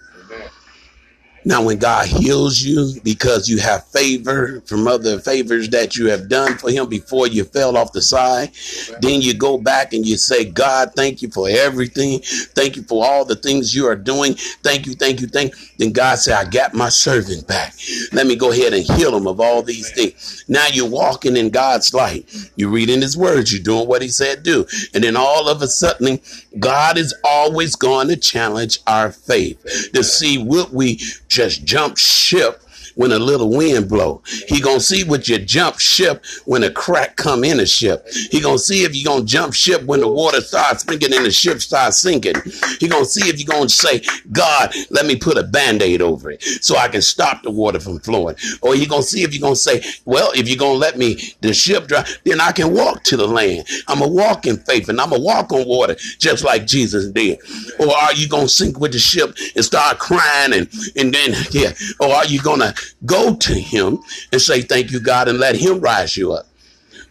Now, 1.48 1.64
when 1.64 1.78
God 1.78 2.08
heals 2.08 2.60
you 2.62 3.00
because 3.06 3.48
you 3.48 3.60
have 3.60 3.88
favor 3.88 4.60
from 4.66 4.86
other 4.86 5.18
favors 5.18 5.70
that 5.70 5.96
you 5.96 6.08
have 6.08 6.28
done 6.28 6.58
for 6.58 6.70
Him 6.70 6.90
before 6.90 7.28
you 7.28 7.46
fell 7.46 7.78
off 7.78 7.94
the 7.94 8.02
side, 8.02 8.52
then 9.00 9.22
you 9.22 9.34
go 9.34 9.58
back 9.58 9.94
and 9.94 10.06
you 10.06 10.18
say, 10.18 10.44
God, 10.44 10.92
thank 10.94 11.22
you 11.22 11.30
for 11.30 11.48
everything. 11.48 12.20
Thank 12.20 12.76
you 12.76 12.84
for 12.84 13.06
all 13.06 13.24
the 13.24 13.38
things 13.38 13.74
you 13.74 13.88
are 13.88 13.96
doing. 13.96 14.34
Thank 14.62 14.88
you, 14.88 14.94
thank 14.94 15.22
you, 15.22 15.28
thank 15.28 15.54
you. 15.54 15.68
Then 15.78 15.94
God 15.94 16.20
said, 16.20 16.36
I 16.36 16.50
got 16.50 16.74
my 16.74 16.90
servant 16.90 17.48
back. 17.48 17.74
Let 18.12 18.28
me 18.28 18.36
go 18.36 18.52
ahead 18.52 18.74
and 18.74 18.84
heal 18.84 19.16
him 19.16 19.26
of 19.26 19.40
all 19.40 19.64
these 19.64 19.90
things. 19.92 20.44
Now 20.50 20.68
you're 20.68 20.90
walking 20.90 21.38
in 21.38 21.50
God's 21.50 21.94
light. 21.94 22.30
You're 22.58 22.72
reading 22.72 23.02
His 23.02 23.16
words. 23.16 23.54
You're 23.54 23.64
doing 23.64 23.88
what 23.88 24.02
He 24.02 24.10
said 24.10 24.44
do. 24.44 24.66
And 24.94 25.02
then 25.02 25.16
all 25.16 25.48
of 25.48 25.62
a 25.62 25.68
sudden, 25.68 26.20
God 26.60 26.98
is 26.98 27.14
always 27.24 27.78
going 27.78 28.10
to 28.10 28.18
challenge 28.18 28.80
our 28.86 29.14
faith 29.14 29.64
to 29.94 30.04
see 30.04 30.38
what 30.38 30.72
we 30.72 31.00
just 31.38 31.64
jump 31.66 31.96
ship 32.00 32.64
when 32.98 33.12
a 33.12 33.20
little 33.20 33.50
wind 33.50 33.88
blow. 33.88 34.22
He 34.48 34.60
gonna 34.60 34.80
see 34.80 35.04
what 35.04 35.28
you 35.28 35.38
jump 35.38 35.80
ship 35.80 36.26
when 36.46 36.64
a 36.64 36.72
crack 36.72 37.16
come 37.16 37.44
in 37.44 37.60
a 37.60 37.66
ship. 37.66 38.06
He 38.32 38.42
gonna 38.42 38.58
see 38.58 38.84
if 38.84 38.96
you 38.96 39.06
gonna 39.06 39.24
jump 39.24 39.54
ship 39.54 39.84
when 39.84 40.02
the 40.02 40.08
water 40.08 40.42
starts 40.42 40.84
sinking 40.84 41.14
and 41.14 41.26
the 41.26 41.32
ship 41.32 41.62
starts 41.62 42.00
sinking. 42.00 42.36
He 42.80 42.88
gonna 42.88 43.06
see 43.06 43.30
if 43.30 43.40
you 43.40 43.46
gonna 43.46 43.70
say, 43.70 44.02
God, 44.32 44.74
let 44.90 45.06
me 45.06 45.16
put 45.16 45.38
a 45.38 45.44
band-aid 45.44 46.02
over 46.02 46.32
it 46.32 46.44
so 46.44 46.76
I 46.76 46.88
can 46.88 47.02
stop 47.02 47.44
the 47.44 47.52
water 47.52 47.80
from 47.80 48.00
flowing. 48.00 48.36
Or 48.62 48.74
he 48.76 48.88
gonna 48.88 49.04
see 49.04 49.22
if 49.22 49.34
you're 49.34 49.42
gonna 49.42 49.56
say, 49.56 49.84
well, 50.06 50.32
if 50.36 50.50
you're 50.50 50.58
gonna 50.58 50.74
let 50.74 50.98
me 50.98 51.20
the 51.42 51.54
ship 51.54 51.88
dry, 51.88 52.04
then 52.26 52.42
I 52.42 52.52
can 52.52 52.74
walk 52.74 53.04
to 53.04 53.18
the 53.18 53.28
land. 53.28 53.68
I'm 53.88 54.02
a 54.02 54.08
walk 54.08 54.48
in 54.48 54.58
faith 54.58 54.90
and 54.90 55.00
I'm 55.00 55.14
a 55.14 55.20
walk 55.20 55.54
on 55.54 55.68
water 55.68 55.96
just 56.18 56.44
like 56.44 56.66
Jesus 56.66 57.08
did. 57.12 57.40
Or 57.80 57.96
are 57.96 58.14
you 58.14 58.28
gonna 58.28 58.50
sink 58.50 58.80
with 58.80 58.94
the 58.94 59.00
ship 59.00 59.38
and 59.56 59.64
start 59.64 60.00
crying 60.00 60.54
and 60.54 60.68
and 60.96 61.14
then 61.14 61.36
yeah? 61.52 61.74
Or 62.00 62.10
are 62.10 62.26
you 62.26 62.42
gonna 62.42 62.74
go 63.06 63.36
to 63.36 63.54
him 63.54 64.00
and 64.32 64.42
say, 64.42 64.62
Thank 64.62 64.92
you, 64.92 65.00
God, 65.00 65.28
and 65.28 65.40
let 65.40 65.56
him 65.56 65.80
rise 65.80 66.18
you 66.18 66.34
up? 66.34 66.48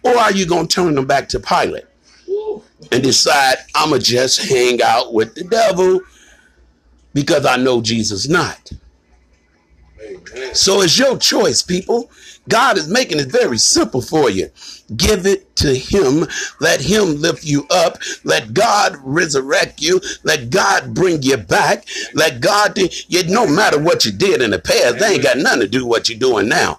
Or 0.02 0.16
are 0.16 0.32
you 0.32 0.46
going 0.46 0.68
to 0.68 0.74
turn 0.74 0.94
them 0.94 1.06
back 1.06 1.28
to 1.30 1.40
Pilate 1.40 1.84
and 2.92 3.02
decide, 3.02 3.56
I'm 3.74 3.90
going 3.90 4.00
to 4.00 4.06
just 4.06 4.40
hang 4.48 4.80
out 4.82 5.12
with 5.12 5.34
the 5.34 5.44
devil 5.44 6.00
because 7.12 7.44
I 7.46 7.56
know 7.56 7.80
Jesus 7.80 8.28
not? 8.28 8.70
So 10.54 10.82
it's 10.82 10.98
your 10.98 11.18
choice, 11.18 11.62
people. 11.62 12.10
God 12.48 12.78
is 12.78 12.88
making 12.88 13.18
it 13.18 13.26
very 13.26 13.58
simple 13.58 14.00
for 14.00 14.30
you. 14.30 14.50
Give 14.96 15.26
it 15.26 15.56
to 15.56 15.74
Him. 15.74 16.26
Let 16.60 16.80
Him 16.80 17.20
lift 17.20 17.44
you 17.44 17.66
up. 17.70 17.98
Let 18.22 18.54
God 18.54 18.96
resurrect 19.02 19.82
you. 19.82 20.00
Let 20.22 20.50
God 20.50 20.94
bring 20.94 21.22
you 21.22 21.38
back. 21.38 21.86
Let 22.14 22.40
God, 22.40 22.74
do, 22.74 22.88
you, 23.08 23.24
no 23.24 23.48
matter 23.48 23.80
what 23.82 24.04
you 24.04 24.12
did 24.12 24.42
in 24.42 24.52
the 24.52 24.60
past, 24.60 25.00
they 25.00 25.14
ain't 25.14 25.24
got 25.24 25.38
nothing 25.38 25.62
to 25.62 25.68
do 25.68 25.84
with 25.84 25.88
what 25.88 26.08
you're 26.08 26.18
doing 26.18 26.48
now. 26.48 26.78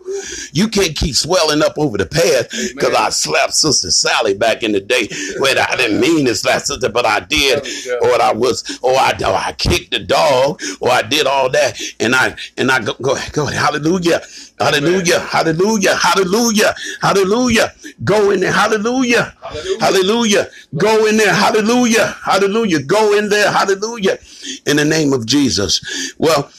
You 0.53 0.69
can't 0.69 0.95
keep 0.95 1.15
swelling 1.15 1.61
up 1.61 1.73
over 1.77 1.97
the 1.97 2.05
past 2.05 2.49
because 2.73 2.95
I 2.95 3.09
slapped 3.09 3.53
Sister 3.53 3.91
Sally 3.91 4.33
back 4.33 4.63
in 4.63 4.71
the 4.71 4.79
day 4.79 5.09
when 5.39 5.57
I 5.57 5.75
didn't 5.75 5.99
mean 5.99 6.25
to 6.27 6.35
slap 6.35 6.61
Sister, 6.61 6.87
but 6.87 7.05
I 7.05 7.19
did, 7.19 7.59
or 8.01 8.21
I 8.21 8.31
was, 8.31 8.79
or 8.81 8.93
I, 8.93 9.11
or 9.19 9.35
I 9.35 9.53
kicked 9.57 9.91
the 9.91 9.99
dog, 9.99 10.61
or 10.79 10.89
I 10.91 11.01
did 11.01 11.27
all 11.27 11.49
that, 11.51 11.79
and 11.99 12.15
I, 12.15 12.35
and 12.57 12.71
I 12.71 12.81
go, 12.83 12.93
go 13.01 13.15
ahead, 13.15 13.33
go 13.37 13.47
ahead, 13.47 13.59
hallelujah. 13.61 14.19
Hallelujah. 14.59 15.19
Hallelujah. 15.19 15.95
Hallelujah. 15.95 16.75
Hallelujah. 16.99 17.73
Go 18.03 18.31
in 18.31 18.39
there. 18.39 18.51
Hallelujah. 18.51 19.35
Hallelujah. 19.79 20.47
Go 20.75 21.05
in 21.05 21.17
there. 21.17 21.33
Hallelujah. 21.33 22.15
Hallelujah. 22.25 22.81
Go 22.81 23.15
in 23.17 23.29
there. 23.29 23.51
Hallelujah. 23.51 24.17
In 24.65 24.77
the 24.77 24.85
name 24.85 25.13
of 25.13 25.27
Jesus. 25.27 26.13
Well, 26.17 26.49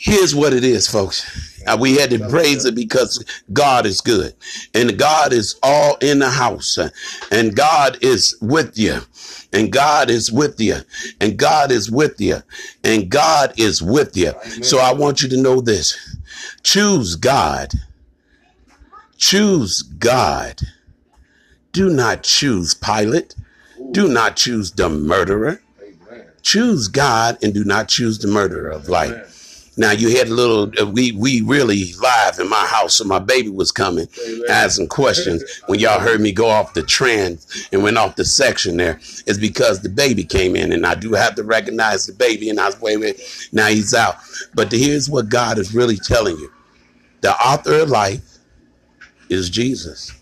here's 0.00 0.34
what 0.34 0.54
it 0.54 0.64
is, 0.64 0.88
folks. 0.88 1.62
Uh, 1.66 1.76
we 1.78 1.96
had 1.96 2.08
to 2.08 2.18
praise 2.30 2.64
it 2.64 2.74
because 2.74 3.22
God 3.52 3.84
is 3.84 4.00
good 4.00 4.34
and 4.72 4.98
God 4.98 5.32
is 5.32 5.56
all 5.62 5.96
in 5.96 6.18
the 6.18 6.30
house 6.30 6.78
and 7.30 7.54
God 7.54 7.98
is 8.00 8.34
with 8.40 8.78
you 8.78 9.00
and 9.52 9.70
God 9.70 10.08
is 10.08 10.32
with 10.32 10.58
you 10.58 10.76
and 11.20 11.36
God 11.36 11.70
is 11.70 11.90
with 11.90 12.18
you 12.18 12.36
and 12.82 13.10
God 13.10 13.52
is 13.58 13.82
with 13.82 14.16
you. 14.16 14.32
So 14.62 14.78
I 14.78 14.94
want 14.94 15.20
you 15.20 15.28
to 15.28 15.36
know 15.36 15.60
this. 15.60 16.16
Choose 16.62 17.16
God. 17.16 17.72
Choose 19.18 19.82
God. 19.82 20.60
Do 21.72 21.90
not 21.90 22.22
choose 22.22 22.72
Pilate. 22.72 23.34
Do 23.92 24.08
not 24.08 24.36
choose 24.36 24.72
the 24.72 24.88
murderer. 24.88 25.60
Choose 26.42 26.88
God 26.88 27.36
and 27.42 27.52
do 27.52 27.64
not 27.64 27.88
choose 27.88 28.18
the 28.18 28.28
murderer 28.28 28.70
of 28.70 28.88
life. 28.88 29.29
Now 29.80 29.92
you 29.92 30.14
had 30.14 30.28
a 30.28 30.34
little. 30.34 30.70
Uh, 30.78 30.84
we 30.84 31.12
we 31.12 31.40
really 31.40 31.94
live 31.94 32.38
in 32.38 32.50
my 32.50 32.66
house, 32.66 32.96
so 32.96 33.04
my 33.04 33.18
baby 33.18 33.48
was 33.48 33.72
coming, 33.72 34.08
asking 34.50 34.88
questions. 34.88 35.42
When 35.68 35.80
y'all 35.80 36.00
heard 36.00 36.20
me 36.20 36.32
go 36.32 36.50
off 36.50 36.74
the 36.74 36.82
trend 36.82 37.38
and 37.72 37.82
went 37.82 37.96
off 37.96 38.16
the 38.16 38.26
section 38.26 38.76
there, 38.76 39.00
it's 39.26 39.38
because 39.38 39.80
the 39.80 39.88
baby 39.88 40.22
came 40.22 40.54
in, 40.54 40.70
and 40.70 40.84
I 40.84 40.96
do 40.96 41.14
have 41.14 41.34
to 41.36 41.44
recognize 41.44 42.04
the 42.04 42.12
baby. 42.12 42.50
And 42.50 42.60
I 42.60 42.66
was 42.66 42.78
wait, 42.78 42.98
wait. 42.98 43.48
Now 43.52 43.68
he's 43.68 43.94
out. 43.94 44.16
But 44.54 44.70
here's 44.70 45.08
what 45.08 45.30
God 45.30 45.56
is 45.56 45.74
really 45.74 45.96
telling 45.96 46.36
you: 46.36 46.52
the 47.22 47.32
author 47.32 47.80
of 47.80 47.88
life 47.88 48.36
is 49.30 49.48
Jesus. 49.48 50.12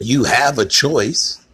You 0.00 0.24
have 0.24 0.58
a 0.58 0.66
choice 0.66 1.46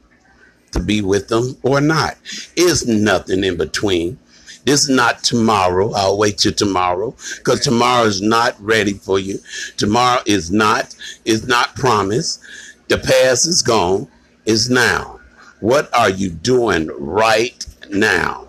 to 0.70 0.80
be 0.80 1.02
with 1.02 1.28
them 1.28 1.58
or 1.62 1.82
not. 1.82 2.16
Is 2.56 2.88
nothing 2.88 3.44
in 3.44 3.58
between. 3.58 4.18
This 4.64 4.84
is 4.84 4.88
not 4.90 5.22
tomorrow. 5.24 5.92
I'll 5.92 6.18
wait 6.18 6.38
till 6.38 6.52
tomorrow 6.52 7.14
because 7.38 7.60
tomorrow 7.60 8.04
is 8.04 8.20
not 8.22 8.54
ready 8.60 8.94
for 8.94 9.18
you. 9.18 9.38
Tomorrow 9.76 10.22
is 10.26 10.50
not 10.50 10.94
is 11.24 11.46
not 11.46 11.74
promised. 11.74 12.40
The 12.88 12.98
past 12.98 13.46
is 13.46 13.62
gone. 13.62 14.08
Is 14.44 14.70
now. 14.70 15.20
What 15.60 15.92
are 15.96 16.10
you 16.10 16.30
doing 16.30 16.88
right 16.98 17.64
now? 17.90 18.48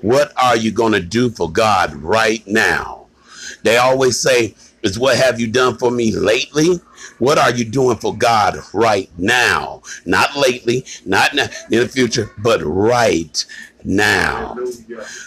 What 0.00 0.32
are 0.42 0.56
you 0.56 0.70
going 0.70 0.92
to 0.92 1.00
do 1.00 1.30
for 1.30 1.50
God 1.50 1.94
right 1.96 2.46
now? 2.46 3.06
They 3.62 3.76
always 3.76 4.18
say, 4.18 4.54
"Is 4.82 4.98
what 4.98 5.16
have 5.16 5.40
you 5.40 5.46
done 5.46 5.78
for 5.78 5.90
me 5.90 6.14
lately?" 6.14 6.80
What 7.18 7.38
are 7.38 7.52
you 7.52 7.64
doing 7.64 7.96
for 7.98 8.16
God 8.16 8.58
right 8.72 9.08
now? 9.18 9.82
Not 10.04 10.36
lately, 10.36 10.84
not 11.04 11.32
in 11.32 11.48
the 11.70 11.88
future, 11.88 12.30
but 12.38 12.60
right 12.62 13.44
now. 13.84 14.56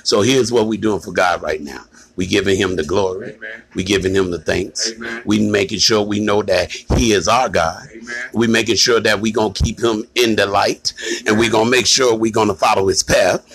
So 0.03 0.21
here's 0.21 0.51
what 0.51 0.67
we're 0.67 0.81
doing 0.81 0.99
for 0.99 1.11
God 1.11 1.41
right 1.41 1.61
now. 1.61 1.83
We 2.15 2.25
giving 2.25 2.57
him 2.57 2.75
the 2.75 2.83
glory. 2.83 3.33
Amen. 3.35 3.63
We 3.75 3.83
giving 3.83 4.15
him 4.15 4.31
the 4.31 4.39
thanks. 4.39 4.91
Amen. 4.91 5.21
We 5.25 5.47
making 5.47 5.77
sure 5.79 6.01
we 6.01 6.19
know 6.19 6.41
that 6.41 6.71
he 6.71 7.13
is 7.13 7.27
our 7.27 7.47
God. 7.47 7.87
Amen. 7.91 8.29
We 8.33 8.47
making 8.47 8.77
sure 8.77 8.99
that 8.99 9.21
we 9.21 9.31
gonna 9.31 9.53
keep 9.53 9.79
him 9.79 10.03
in 10.15 10.35
the 10.35 10.47
light, 10.47 10.93
and 11.27 11.37
we 11.37 11.47
gonna 11.47 11.69
make 11.69 11.85
sure 11.85 12.15
we 12.15 12.31
gonna 12.31 12.55
follow 12.55 12.87
his 12.87 13.03
path 13.03 13.45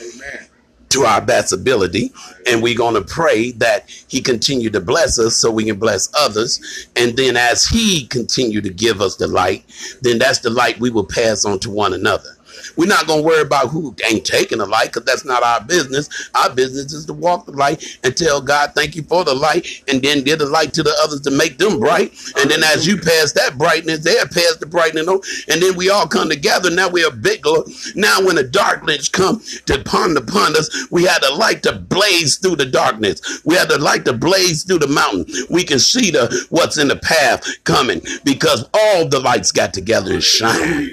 to 0.90 1.04
our 1.04 1.20
best 1.20 1.52
ability, 1.52 2.12
and 2.46 2.62
we're 2.62 2.76
gonna 2.76 3.00
pray 3.02 3.50
that 3.52 3.88
he 4.08 4.20
continue 4.20 4.70
to 4.70 4.80
bless 4.80 5.18
us 5.18 5.34
so 5.34 5.50
we 5.50 5.64
can 5.64 5.78
bless 5.78 6.08
others. 6.14 6.86
And 6.94 7.16
then 7.16 7.36
as 7.36 7.64
he 7.64 8.06
continue 8.06 8.60
to 8.60 8.70
give 8.70 9.00
us 9.00 9.16
the 9.16 9.26
light, 9.26 9.64
then 10.02 10.18
that's 10.18 10.40
the 10.40 10.50
light 10.50 10.78
we 10.78 10.90
will 10.90 11.06
pass 11.06 11.44
on 11.44 11.58
to 11.60 11.70
one 11.70 11.94
another. 11.94 12.36
We're 12.76 12.86
not 12.86 13.06
going 13.06 13.20
to 13.22 13.26
worry 13.26 13.42
about 13.42 13.68
who 13.68 13.94
ain't 14.10 14.24
taking 14.24 14.58
the 14.58 14.66
light 14.66 14.86
because 14.86 15.04
that's 15.04 15.24
not 15.24 15.42
our 15.42 15.60
business. 15.62 16.08
Our 16.34 16.50
business 16.50 16.92
is 16.92 17.06
to 17.06 17.12
walk 17.12 17.46
the 17.46 17.52
light 17.52 17.98
and 18.02 18.16
tell 18.16 18.40
God, 18.40 18.72
thank 18.74 18.96
you 18.96 19.02
for 19.02 19.24
the 19.24 19.34
light, 19.34 19.66
and 19.88 20.02
then 20.02 20.22
give 20.22 20.38
the 20.38 20.46
light 20.46 20.72
to 20.74 20.82
the 20.82 20.94
others 21.02 21.20
to 21.22 21.30
make 21.30 21.58
them 21.58 21.78
bright. 21.78 22.12
And 22.38 22.50
then 22.50 22.62
as 22.64 22.86
you 22.86 22.96
pass 22.96 23.32
that 23.32 23.56
brightness, 23.58 24.00
they'll 24.00 24.26
pass 24.26 24.56
the 24.56 24.66
brightness 24.66 25.08
on, 25.08 25.20
and 25.48 25.62
then 25.62 25.76
we 25.76 25.90
all 25.90 26.06
come 26.06 26.28
together. 26.28 26.70
Now 26.70 26.88
we 26.88 27.04
are 27.04 27.10
bigger. 27.10 27.50
Now 27.94 28.24
when 28.24 28.36
the 28.36 28.44
darkness 28.44 29.08
come 29.08 29.42
to 29.66 29.82
ponder 29.84 30.20
upon 30.20 30.56
us, 30.56 30.88
we 30.90 31.04
had 31.04 31.22
the 31.22 31.34
light 31.34 31.62
to 31.64 31.72
blaze 31.72 32.38
through 32.38 32.56
the 32.56 32.66
darkness. 32.66 33.42
We 33.44 33.54
had 33.54 33.68
the 33.68 33.78
light 33.78 34.04
to 34.06 34.12
blaze 34.12 34.64
through 34.64 34.78
the 34.78 34.88
mountain. 34.88 35.26
We 35.50 35.64
can 35.64 35.78
see 35.78 36.10
the 36.10 36.46
what's 36.50 36.78
in 36.78 36.88
the 36.88 36.96
path 36.96 37.44
coming 37.64 38.02
because 38.24 38.68
all 38.74 39.08
the 39.08 39.20
lights 39.20 39.52
got 39.52 39.74
together 39.74 40.12
and 40.12 40.22
shine. 40.22 40.90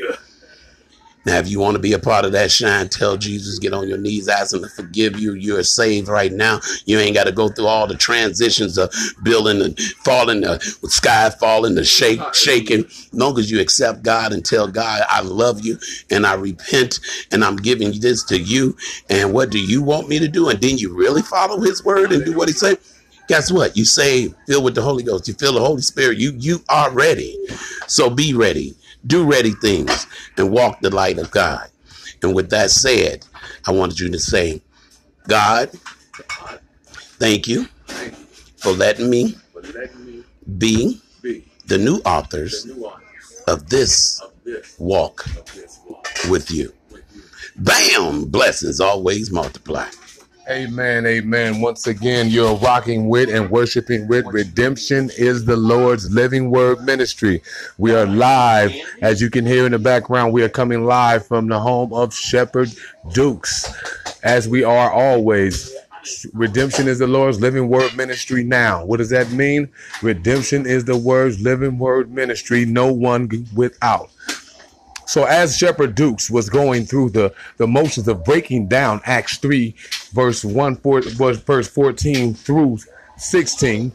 Now, 1.29 1.37
if 1.37 1.47
you 1.47 1.59
want 1.59 1.75
to 1.75 1.79
be 1.79 1.93
a 1.93 1.99
part 1.99 2.25
of 2.25 2.31
that 2.31 2.49
shine, 2.49 2.89
tell 2.89 3.15
Jesus, 3.15 3.59
get 3.59 3.71
on 3.71 3.87
your 3.87 3.99
knees, 3.99 4.27
ask 4.27 4.51
him 4.51 4.63
to 4.63 4.67
forgive 4.67 5.19
you. 5.19 5.33
You're 5.35 5.61
saved 5.61 6.07
right 6.07 6.31
now. 6.31 6.59
You 6.85 6.97
ain't 6.97 7.13
got 7.13 7.25
to 7.25 7.31
go 7.31 7.49
through 7.49 7.67
all 7.67 7.85
the 7.85 7.93
transitions 7.93 8.79
of 8.79 8.91
building 9.21 9.61
and 9.61 9.79
falling, 9.79 10.43
uh, 10.43 10.57
the 10.81 10.89
sky 10.89 11.29
falling, 11.29 11.75
the 11.75 11.85
shake, 11.85 12.19
shaking. 12.33 12.85
As 12.85 13.13
long 13.13 13.37
as 13.37 13.51
you 13.51 13.61
accept 13.61 14.01
God 14.01 14.33
and 14.33 14.43
tell 14.43 14.67
God, 14.67 15.03
I 15.07 15.21
love 15.21 15.63
you 15.63 15.77
and 16.09 16.25
I 16.25 16.33
repent 16.33 16.99
and 17.31 17.43
I'm 17.43 17.57
giving 17.57 17.99
this 17.99 18.23
to 18.23 18.39
you. 18.39 18.75
And 19.11 19.31
what 19.31 19.51
do 19.51 19.59
you 19.59 19.83
want 19.83 20.09
me 20.09 20.17
to 20.17 20.27
do? 20.27 20.49
And 20.49 20.59
then 20.59 20.79
you 20.79 20.97
really 20.97 21.21
follow 21.21 21.61
his 21.61 21.85
word 21.85 22.11
and 22.11 22.25
do 22.25 22.35
what 22.35 22.49
he 22.49 22.55
said 22.55 22.79
guess 23.27 23.51
what? 23.51 23.77
You 23.77 23.85
say 23.85 24.33
filled 24.47 24.63
with 24.63 24.73
the 24.73 24.81
Holy 24.81 25.03
Ghost. 25.03 25.27
You 25.27 25.35
feel 25.35 25.53
the 25.53 25.59
Holy 25.59 25.83
Spirit. 25.83 26.17
You 26.17 26.33
you 26.39 26.63
are 26.67 26.91
ready. 26.91 27.37
So 27.85 28.09
be 28.09 28.33
ready 28.33 28.75
do 29.05 29.23
ready 29.23 29.51
things, 29.51 30.07
and 30.37 30.51
walk 30.51 30.81
the 30.81 30.89
light 30.89 31.17
of 31.17 31.31
God. 31.31 31.69
And 32.21 32.35
with 32.35 32.49
that 32.49 32.71
said, 32.71 33.25
I 33.67 33.71
wanted 33.71 33.99
you 33.99 34.09
to 34.09 34.19
say, 34.19 34.61
God, 35.27 35.69
thank 37.17 37.47
you 37.47 37.67
for 38.57 38.71
letting 38.71 39.09
me 39.09 39.35
be 40.57 41.01
the 41.67 41.77
new 41.77 41.97
authors 42.05 42.67
of 43.47 43.69
this 43.69 44.21
walk 44.77 45.25
with 46.29 46.51
you. 46.51 46.73
Bam! 47.55 48.25
Blessings 48.25 48.79
always 48.79 49.31
multiply. 49.31 49.87
Amen, 50.49 51.05
amen. 51.05 51.61
Once 51.61 51.85
again, 51.85 52.27
you're 52.29 52.55
rocking 52.55 53.07
with 53.07 53.29
and 53.29 53.51
worshiping 53.51 54.07
with 54.07 54.25
Redemption 54.25 55.11
is 55.15 55.45
the 55.45 55.55
Lord's 55.55 56.11
Living 56.11 56.49
Word 56.49 56.83
Ministry. 56.85 57.43
We 57.77 57.93
are 57.93 58.07
live, 58.07 58.73
as 59.03 59.21
you 59.21 59.29
can 59.29 59.45
hear 59.45 59.67
in 59.67 59.73
the 59.73 59.77
background, 59.77 60.33
we 60.33 60.41
are 60.41 60.49
coming 60.49 60.85
live 60.85 61.27
from 61.27 61.49
the 61.49 61.59
home 61.59 61.93
of 61.93 62.15
Shepherd 62.15 62.73
Dukes, 63.13 63.71
as 64.23 64.49
we 64.49 64.63
are 64.63 64.91
always. 64.91 65.71
Redemption 66.33 66.87
is 66.87 66.97
the 66.97 67.05
Lord's 67.05 67.39
living 67.39 67.69
word 67.69 67.95
ministry 67.95 68.43
now. 68.43 68.83
What 68.83 68.97
does 68.97 69.11
that 69.11 69.29
mean? 69.29 69.69
Redemption 70.01 70.65
is 70.65 70.83
the 70.83 70.97
word's 70.97 71.39
living 71.39 71.77
word 71.77 72.09
ministry, 72.09 72.65
no 72.65 72.91
one 72.91 73.29
without. 73.53 74.09
So 75.09 75.23
as 75.23 75.57
Shepherd 75.57 75.95
Dukes 75.95 76.29
was 76.29 76.51
going 76.51 76.85
through 76.85 77.09
the, 77.09 77.33
the 77.57 77.65
motions 77.65 78.07
of 78.07 78.23
breaking 78.23 78.67
down 78.67 79.01
Acts 79.05 79.39
3, 79.39 79.73
verse 80.11 80.45
1, 80.45 80.75
four, 80.75 81.01
verse 81.01 81.67
14 81.67 82.35
through 82.35 82.77
16, 83.17 83.91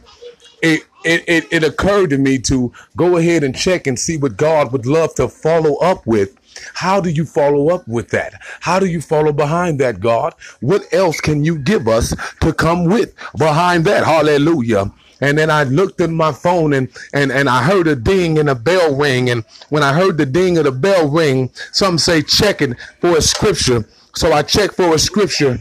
it, 0.61 0.81
it, 1.05 1.23
it, 1.25 1.45
it 1.53 1.63
occurred 1.63 2.09
to 2.09 2.17
me 2.17 2.37
to 2.39 2.73
go 2.97 3.15
ahead 3.15 3.45
and 3.45 3.55
check 3.55 3.87
and 3.87 3.97
see 3.97 4.17
what 4.17 4.35
God 4.35 4.73
would 4.73 4.85
love 4.85 5.15
to 5.15 5.29
follow 5.29 5.77
up 5.77 6.05
with 6.05 6.35
how 6.73 6.99
do 7.01 7.09
you 7.09 7.25
follow 7.25 7.69
up 7.69 7.87
with 7.87 8.09
that? 8.09 8.41
How 8.59 8.79
do 8.79 8.85
you 8.85 9.01
follow 9.01 9.31
behind 9.31 9.79
that, 9.79 9.99
God? 9.99 10.33
What 10.61 10.91
else 10.93 11.19
can 11.21 11.43
you 11.43 11.57
give 11.57 11.87
us 11.87 12.15
to 12.41 12.53
come 12.53 12.85
with 12.85 13.13
behind 13.37 13.85
that? 13.85 14.03
Hallelujah. 14.03 14.91
And 15.21 15.37
then 15.37 15.49
I 15.49 15.63
looked 15.63 16.01
at 16.01 16.09
my 16.09 16.31
phone 16.31 16.73
and, 16.73 16.89
and, 17.13 17.31
and 17.31 17.49
I 17.49 17.63
heard 17.63 17.87
a 17.87 17.95
ding 17.95 18.37
and 18.37 18.49
a 18.49 18.55
bell 18.55 18.95
ring. 18.95 19.29
And 19.29 19.45
when 19.69 19.83
I 19.83 19.93
heard 19.93 20.17
the 20.17 20.25
ding 20.25 20.57
of 20.57 20.65
the 20.65 20.71
bell 20.71 21.09
ring, 21.09 21.49
some 21.71 21.97
say 21.97 22.21
checking 22.21 22.75
for 22.99 23.17
a 23.17 23.21
scripture. 23.21 23.87
So 24.15 24.33
I 24.33 24.41
checked 24.43 24.75
for 24.75 24.93
a 24.93 24.99
scripture. 24.99 25.57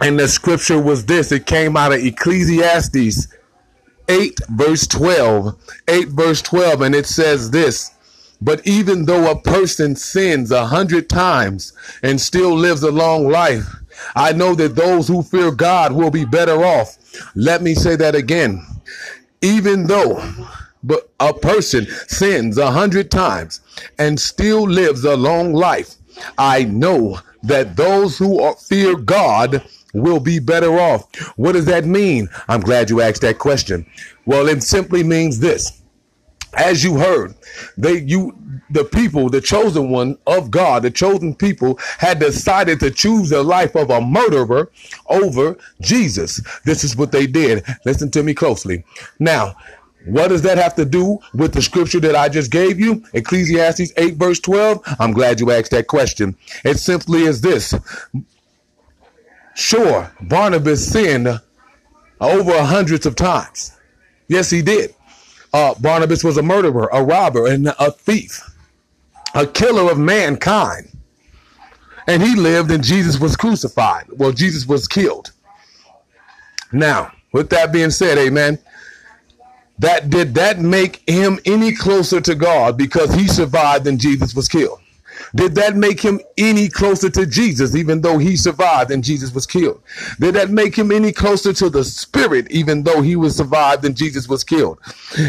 And 0.00 0.18
the 0.18 0.28
scripture 0.28 0.80
was 0.80 1.04
this. 1.04 1.32
It 1.32 1.46
came 1.46 1.76
out 1.76 1.92
of 1.92 1.98
Ecclesiastes 2.04 3.28
8 4.08 4.40
verse 4.50 4.86
12. 4.86 5.54
8 5.88 6.08
verse 6.08 6.42
12. 6.42 6.80
And 6.80 6.94
it 6.94 7.06
says 7.06 7.50
this. 7.50 7.92
But 8.40 8.66
even 8.66 9.06
though 9.06 9.30
a 9.30 9.40
person 9.40 9.96
sins 9.96 10.50
a 10.50 10.66
hundred 10.66 11.08
times 11.08 11.72
and 12.02 12.20
still 12.20 12.54
lives 12.54 12.82
a 12.82 12.92
long 12.92 13.28
life, 13.28 13.66
I 14.14 14.32
know 14.32 14.54
that 14.54 14.76
those 14.76 15.08
who 15.08 15.22
fear 15.22 15.50
God 15.50 15.92
will 15.92 16.10
be 16.10 16.24
better 16.24 16.64
off. 16.64 16.96
Let 17.34 17.62
me 17.62 17.74
say 17.74 17.96
that 17.96 18.14
again. 18.14 18.64
Even 19.42 19.86
though 19.86 20.22
but 20.82 21.10
a 21.18 21.34
person 21.34 21.86
sins 22.06 22.56
a 22.56 22.70
hundred 22.70 23.10
times 23.10 23.60
and 23.98 24.20
still 24.20 24.62
lives 24.62 25.04
a 25.04 25.16
long 25.16 25.52
life, 25.52 25.96
I 26.36 26.64
know 26.64 27.18
that 27.42 27.76
those 27.76 28.18
who 28.18 28.54
fear 28.54 28.96
God 28.96 29.64
will 29.94 30.20
be 30.20 30.38
better 30.38 30.78
off. 30.78 31.14
What 31.36 31.52
does 31.52 31.66
that 31.66 31.84
mean? 31.84 32.28
I'm 32.48 32.60
glad 32.60 32.90
you 32.90 33.00
asked 33.00 33.22
that 33.22 33.38
question. 33.38 33.86
Well, 34.26 34.48
it 34.48 34.62
simply 34.62 35.02
means 35.02 35.40
this 35.40 35.77
as 36.58 36.82
you 36.84 36.98
heard, 36.98 37.34
they 37.76 38.00
you 38.00 38.36
the 38.70 38.84
people, 38.84 39.30
the 39.30 39.40
chosen 39.40 39.90
one 39.90 40.18
of 40.26 40.50
God, 40.50 40.82
the 40.82 40.90
chosen 40.90 41.34
people 41.34 41.78
had 41.98 42.18
decided 42.18 42.80
to 42.80 42.90
choose 42.90 43.30
the 43.30 43.42
life 43.42 43.74
of 43.74 43.90
a 43.90 44.00
murderer 44.00 44.70
over 45.08 45.56
Jesus. 45.80 46.42
This 46.64 46.84
is 46.84 46.96
what 46.96 47.12
they 47.12 47.26
did. 47.26 47.64
Listen 47.84 48.10
to 48.10 48.22
me 48.22 48.34
closely. 48.34 48.84
Now, 49.18 49.56
what 50.04 50.28
does 50.28 50.42
that 50.42 50.58
have 50.58 50.74
to 50.76 50.84
do 50.84 51.18
with 51.34 51.52
the 51.52 51.62
scripture 51.62 52.00
that 52.00 52.16
I 52.16 52.28
just 52.28 52.50
gave 52.50 52.78
you? 52.78 53.04
Ecclesiastes 53.14 53.92
8 53.96 54.14
verse 54.16 54.40
12. 54.40 54.82
I'm 54.98 55.12
glad 55.12 55.40
you 55.40 55.50
asked 55.50 55.70
that 55.70 55.86
question. 55.86 56.36
It 56.64 56.78
simply 56.78 57.22
is 57.22 57.40
this. 57.40 57.74
Sure, 59.54 60.10
Barnabas 60.22 60.86
sinned 60.86 61.28
over 62.20 62.62
hundreds 62.62 63.06
of 63.06 63.16
times. 63.16 63.72
Yes, 64.28 64.50
he 64.50 64.62
did. 64.62 64.94
Uh, 65.52 65.74
Barnabas 65.80 66.22
was 66.22 66.36
a 66.36 66.42
murderer, 66.42 66.88
a 66.92 67.02
robber, 67.02 67.46
and 67.46 67.68
a 67.68 67.90
thief, 67.90 68.42
a 69.34 69.46
killer 69.46 69.90
of 69.90 69.98
mankind. 69.98 70.90
And 72.06 72.22
he 72.22 72.34
lived 72.36 72.70
and 72.70 72.82
Jesus 72.82 73.20
was 73.20 73.36
crucified. 73.36 74.06
Well, 74.16 74.32
Jesus 74.32 74.66
was 74.66 74.88
killed. 74.88 75.32
Now, 76.72 77.12
with 77.32 77.50
that 77.50 77.72
being 77.72 77.90
said, 77.90 78.18
amen. 78.18 78.58
That 79.78 80.10
did 80.10 80.34
that 80.34 80.58
make 80.58 81.08
him 81.08 81.38
any 81.44 81.72
closer 81.72 82.20
to 82.20 82.34
God 82.34 82.76
because 82.76 83.14
he 83.14 83.28
survived 83.28 83.86
and 83.86 84.00
Jesus 84.00 84.34
was 84.34 84.48
killed? 84.48 84.80
Did 85.34 85.54
that 85.56 85.76
make 85.76 86.00
him 86.00 86.20
any 86.36 86.68
closer 86.68 87.10
to 87.10 87.26
Jesus, 87.26 87.74
even 87.74 88.00
though 88.00 88.18
he 88.18 88.36
survived 88.36 88.90
and 88.90 89.02
Jesus 89.04 89.34
was 89.34 89.46
killed? 89.46 89.82
Did 90.18 90.34
that 90.34 90.50
make 90.50 90.76
him 90.76 90.92
any 90.92 91.12
closer 91.12 91.52
to 91.52 91.70
the 91.70 91.84
Spirit, 91.84 92.50
even 92.50 92.82
though 92.82 93.02
he 93.02 93.16
was 93.16 93.36
survived 93.36 93.84
and 93.84 93.96
Jesus 93.96 94.28
was 94.28 94.44
killed? 94.44 94.78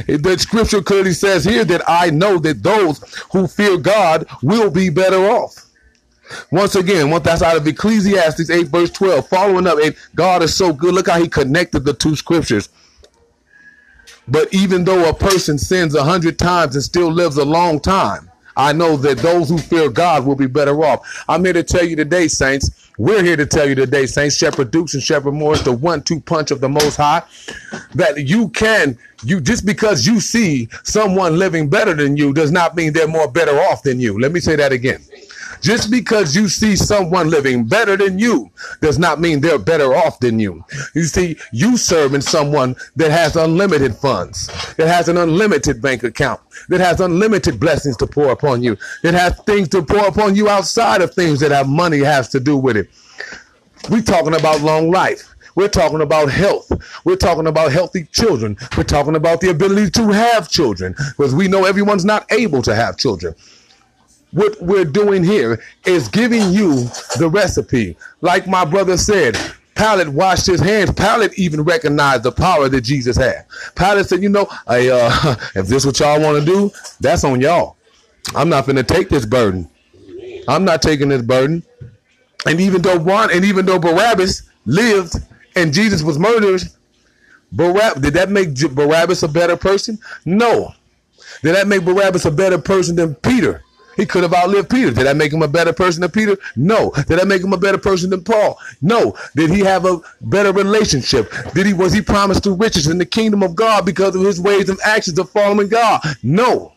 The 0.07 0.37
scripture 0.39 0.81
clearly 0.81 1.13
says 1.13 1.43
here 1.45 1.65
that 1.65 1.81
I 1.87 2.09
know 2.09 2.37
that 2.39 2.63
those 2.63 3.03
who 3.31 3.47
fear 3.47 3.77
God 3.77 4.27
will 4.41 4.69
be 4.69 4.89
better 4.89 5.29
off. 5.29 5.65
Once 6.51 6.75
again, 6.75 7.09
what 7.09 7.23
that's 7.23 7.41
out 7.41 7.57
of 7.57 7.67
Ecclesiastes 7.67 8.49
8, 8.49 8.67
verse 8.67 8.91
12. 8.91 9.27
Following 9.27 9.67
up, 9.67 9.79
and 9.79 9.95
God 10.15 10.43
is 10.43 10.55
so 10.55 10.71
good. 10.71 10.93
Look 10.93 11.07
how 11.07 11.19
he 11.19 11.27
connected 11.27 11.79
the 11.85 11.93
two 11.93 12.15
scriptures. 12.15 12.69
But 14.27 14.53
even 14.53 14.83
though 14.83 15.09
a 15.09 15.13
person 15.13 15.57
sins 15.57 15.95
a 15.95 16.03
hundred 16.03 16.37
times 16.37 16.75
and 16.75 16.83
still 16.83 17.11
lives 17.11 17.37
a 17.37 17.45
long 17.45 17.79
time, 17.79 18.28
I 18.59 18.73
know 18.73 18.97
that 18.97 19.19
those 19.19 19.47
who 19.47 19.57
fear 19.57 19.89
God 19.89 20.25
will 20.25 20.35
be 20.35 20.45
better 20.45 20.83
off. 20.83 21.23
I'm 21.29 21.45
here 21.45 21.53
to 21.53 21.63
tell 21.63 21.85
you 21.85 21.95
today, 21.95 22.27
saints. 22.27 22.69
We're 22.97 23.23
here 23.23 23.37
to 23.37 23.45
tell 23.45 23.69
you 23.69 23.75
today, 23.75 24.05
Saints, 24.05 24.35
Shepherd 24.35 24.71
Dukes 24.71 24.93
and 24.93 25.01
Shepherd 25.01 25.31
Morris, 25.31 25.61
the 25.61 25.71
one-two 25.71 26.19
punch 26.19 26.51
of 26.51 26.59
the 26.59 26.67
Most 26.67 26.97
High, 26.97 27.23
that 27.95 28.27
you 28.27 28.49
can, 28.49 28.97
you 29.23 29.39
just 29.39 29.65
because 29.65 30.05
you 30.05 30.19
see 30.19 30.67
someone 30.83 31.39
living 31.39 31.69
better 31.69 31.93
than 31.93 32.17
you 32.17 32.33
does 32.33 32.51
not 32.51 32.75
mean 32.75 32.91
they're 32.91 33.07
more 33.07 33.31
better 33.31 33.57
off 33.57 33.83
than 33.83 34.01
you. 34.01 34.19
Let 34.19 34.33
me 34.33 34.41
say 34.41 34.57
that 34.57 34.73
again. 34.73 35.01
Just 35.61 35.91
because 35.91 36.35
you 36.35 36.47
see 36.47 36.75
someone 36.75 37.29
living 37.29 37.65
better 37.65 37.97
than 37.97 38.17
you 38.17 38.49
does 38.81 38.97
not 38.97 39.19
mean 39.19 39.41
they're 39.41 39.59
better 39.59 39.95
off 39.95 40.19
than 40.19 40.39
you. 40.39 40.63
You 40.95 41.03
see, 41.03 41.37
you 41.51 41.77
serving 41.77 42.21
someone 42.21 42.75
that 42.95 43.11
has 43.11 43.35
unlimited 43.35 43.95
funds, 43.95 44.47
that 44.75 44.87
has 44.87 45.09
an 45.09 45.17
unlimited 45.17 45.81
bank 45.81 46.03
account, 46.03 46.39
that 46.69 46.79
has 46.79 47.01
unlimited 47.01 47.59
blessings 47.59 47.97
to 47.97 48.07
pour 48.07 48.31
upon 48.31 48.63
you, 48.63 48.77
that 49.03 49.13
has 49.13 49.37
things 49.41 49.67
to 49.69 49.83
pour 49.83 50.07
upon 50.07 50.35
you 50.35 50.49
outside 50.49 51.01
of 51.01 51.13
things 51.13 51.39
that 51.41 51.51
have 51.51 51.67
money 51.67 51.99
has 51.99 52.29
to 52.29 52.39
do 52.39 52.55
with 52.55 52.77
it. 52.77 52.89
We're 53.89 54.01
talking 54.01 54.35
about 54.35 54.61
long 54.61 54.91
life. 54.91 55.35
We're 55.55 55.67
talking 55.67 56.01
about 56.01 56.31
health. 56.31 56.71
We're 57.03 57.15
talking 57.15 57.47
about 57.47 57.71
healthy 57.71 58.05
children. 58.05 58.57
We're 58.77 58.83
talking 58.83 59.15
about 59.15 59.41
the 59.41 59.49
ability 59.49 59.91
to 59.91 60.09
have 60.09 60.49
children 60.49 60.95
because 61.17 61.35
we 61.35 61.47
know 61.47 61.65
everyone's 61.65 62.05
not 62.05 62.31
able 62.31 62.61
to 62.61 62.73
have 62.75 62.97
children. 62.97 63.35
What 64.31 64.61
we're 64.61 64.85
doing 64.85 65.23
here 65.23 65.61
is 65.85 66.07
giving 66.07 66.51
you 66.51 66.85
the 67.17 67.29
recipe. 67.31 67.97
Like 68.21 68.47
my 68.47 68.65
brother 68.65 68.97
said, 68.97 69.37
Pilate 69.75 70.09
washed 70.09 70.45
his 70.45 70.59
hands. 70.59 70.91
Pilate 70.91 71.37
even 71.39 71.63
recognized 71.63 72.23
the 72.23 72.31
power 72.31 72.67
that 72.67 72.81
Jesus 72.81 73.15
had. 73.15 73.45
Pilate 73.75 74.05
said, 74.07 74.21
"You 74.21 74.29
know, 74.29 74.47
I, 74.67 74.89
uh, 74.89 75.35
if 75.55 75.67
this 75.67 75.83
is 75.83 75.85
what 75.85 75.99
y'all 75.99 76.21
want 76.21 76.37
to 76.39 76.45
do, 76.45 76.71
that's 76.99 77.23
on 77.23 77.39
y'all. 77.39 77.77
I'm 78.35 78.49
not 78.49 78.65
going 78.65 78.75
to 78.75 78.83
take 78.83 79.09
this 79.09 79.25
burden. 79.25 79.69
I'm 80.47 80.65
not 80.65 80.81
taking 80.81 81.09
this 81.09 81.21
burden." 81.21 81.63
And 82.45 82.59
even 82.59 82.81
though 82.81 82.97
one, 82.97 83.31
and 83.31 83.43
even 83.45 83.65
though 83.65 83.79
Barabbas 83.79 84.43
lived 84.65 85.15
and 85.55 85.73
Jesus 85.73 86.03
was 86.03 86.19
murdered, 86.19 86.63
Barabbas, 87.51 88.01
did 88.01 88.13
that 88.13 88.29
make 88.29 88.55
Barabbas 88.55 89.23
a 89.23 89.27
better 89.27 89.57
person? 89.57 89.97
No. 90.25 90.73
Did 91.41 91.55
that 91.55 91.67
make 91.67 91.85
Barabbas 91.85 92.25
a 92.25 92.31
better 92.31 92.57
person 92.57 92.95
than 92.95 93.15
Peter? 93.15 93.63
He 93.99 94.05
could 94.05 94.23
have 94.23 94.33
outlived 94.33 94.69
Peter. 94.69 94.91
Did 94.91 95.05
that 95.05 95.17
make 95.17 95.33
him 95.33 95.41
a 95.41 95.47
better 95.47 95.73
person 95.73 96.01
than 96.01 96.11
Peter? 96.11 96.37
No. 96.55 96.91
Did 96.91 97.19
that 97.19 97.27
make 97.27 97.43
him 97.43 97.51
a 97.51 97.57
better 97.57 97.77
person 97.77 98.09
than 98.09 98.23
Paul? 98.23 98.57
No. 98.81 99.13
Did 99.35 99.49
he 99.49 99.59
have 99.59 99.85
a 99.85 99.99
better 100.21 100.53
relationship? 100.53 101.33
Did 101.53 101.67
he 101.67 101.73
was 101.73 101.91
he 101.91 102.01
promised 102.01 102.45
to 102.45 102.53
riches 102.53 102.87
in 102.87 102.97
the 102.97 103.05
kingdom 103.05 103.43
of 103.43 103.55
God 103.55 103.85
because 103.85 104.15
of 104.15 104.21
his 104.21 104.39
ways 104.39 104.69
and 104.69 104.79
actions 104.85 105.19
of 105.19 105.29
following 105.29 105.67
God? 105.67 106.01
No. 106.23 106.73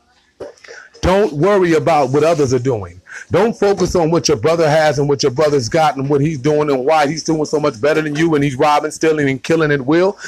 Don't 1.00 1.32
worry 1.32 1.74
about 1.74 2.10
what 2.10 2.24
others 2.24 2.52
are 2.52 2.58
doing. 2.58 3.00
Don't 3.30 3.56
focus 3.56 3.94
on 3.94 4.10
what 4.10 4.28
your 4.28 4.36
brother 4.36 4.68
has 4.68 4.98
and 4.98 5.08
what 5.08 5.22
your 5.22 5.32
brother's 5.32 5.68
got 5.68 5.96
and 5.96 6.08
what 6.08 6.20
he's 6.20 6.38
doing 6.38 6.70
and 6.70 6.84
why 6.84 7.06
he's 7.06 7.22
doing 7.22 7.44
so 7.44 7.60
much 7.60 7.80
better 7.80 8.02
than 8.02 8.16
you 8.16 8.34
and 8.34 8.42
he's 8.42 8.56
robbing, 8.56 8.90
stealing, 8.90 9.28
and 9.28 9.42
killing 9.42 9.70
at 9.70 9.80
will. 9.80 10.18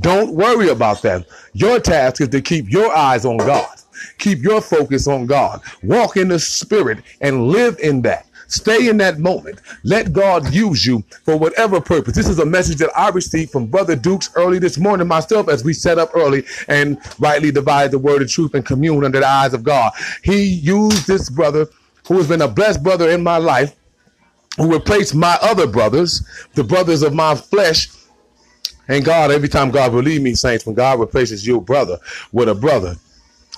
Don't 0.00 0.34
worry 0.34 0.68
about 0.68 1.02
that. 1.02 1.26
Your 1.52 1.78
task 1.78 2.20
is 2.20 2.28
to 2.28 2.40
keep 2.40 2.70
your 2.70 2.94
eyes 2.94 3.24
on 3.24 3.36
God. 3.38 3.71
Keep 4.22 4.44
your 4.44 4.60
focus 4.60 5.08
on 5.08 5.26
God. 5.26 5.62
Walk 5.82 6.16
in 6.16 6.28
the 6.28 6.38
spirit 6.38 6.98
and 7.20 7.48
live 7.48 7.76
in 7.80 8.02
that. 8.02 8.24
Stay 8.46 8.88
in 8.88 8.96
that 8.98 9.18
moment. 9.18 9.60
Let 9.82 10.12
God 10.12 10.54
use 10.54 10.86
you 10.86 11.02
for 11.24 11.36
whatever 11.36 11.80
purpose. 11.80 12.14
This 12.14 12.28
is 12.28 12.38
a 12.38 12.46
message 12.46 12.76
that 12.76 12.96
I 12.96 13.08
received 13.08 13.50
from 13.50 13.66
Brother 13.66 13.96
Dukes 13.96 14.30
early 14.36 14.60
this 14.60 14.78
morning 14.78 15.08
myself 15.08 15.48
as 15.48 15.64
we 15.64 15.72
set 15.72 15.98
up 15.98 16.10
early 16.14 16.44
and 16.68 16.98
rightly 17.18 17.50
divide 17.50 17.90
the 17.90 17.98
word 17.98 18.22
of 18.22 18.30
truth 18.30 18.54
and 18.54 18.64
commune 18.64 19.04
under 19.04 19.18
the 19.18 19.26
eyes 19.26 19.54
of 19.54 19.64
God. 19.64 19.90
He 20.22 20.44
used 20.44 21.08
this 21.08 21.28
brother 21.28 21.66
who 22.06 22.16
has 22.18 22.28
been 22.28 22.42
a 22.42 22.48
blessed 22.48 22.84
brother 22.84 23.10
in 23.10 23.24
my 23.24 23.38
life, 23.38 23.74
who 24.56 24.72
replaced 24.72 25.16
my 25.16 25.36
other 25.42 25.66
brothers, 25.66 26.24
the 26.54 26.62
brothers 26.62 27.02
of 27.02 27.12
my 27.12 27.34
flesh. 27.34 27.88
And 28.86 29.04
God, 29.04 29.32
every 29.32 29.48
time 29.48 29.72
God 29.72 29.92
will 29.92 30.02
leave 30.02 30.22
me, 30.22 30.34
saints, 30.36 30.64
when 30.64 30.76
God 30.76 31.00
replaces 31.00 31.44
your 31.44 31.60
brother 31.60 31.98
with 32.30 32.48
a 32.48 32.54
brother, 32.54 32.94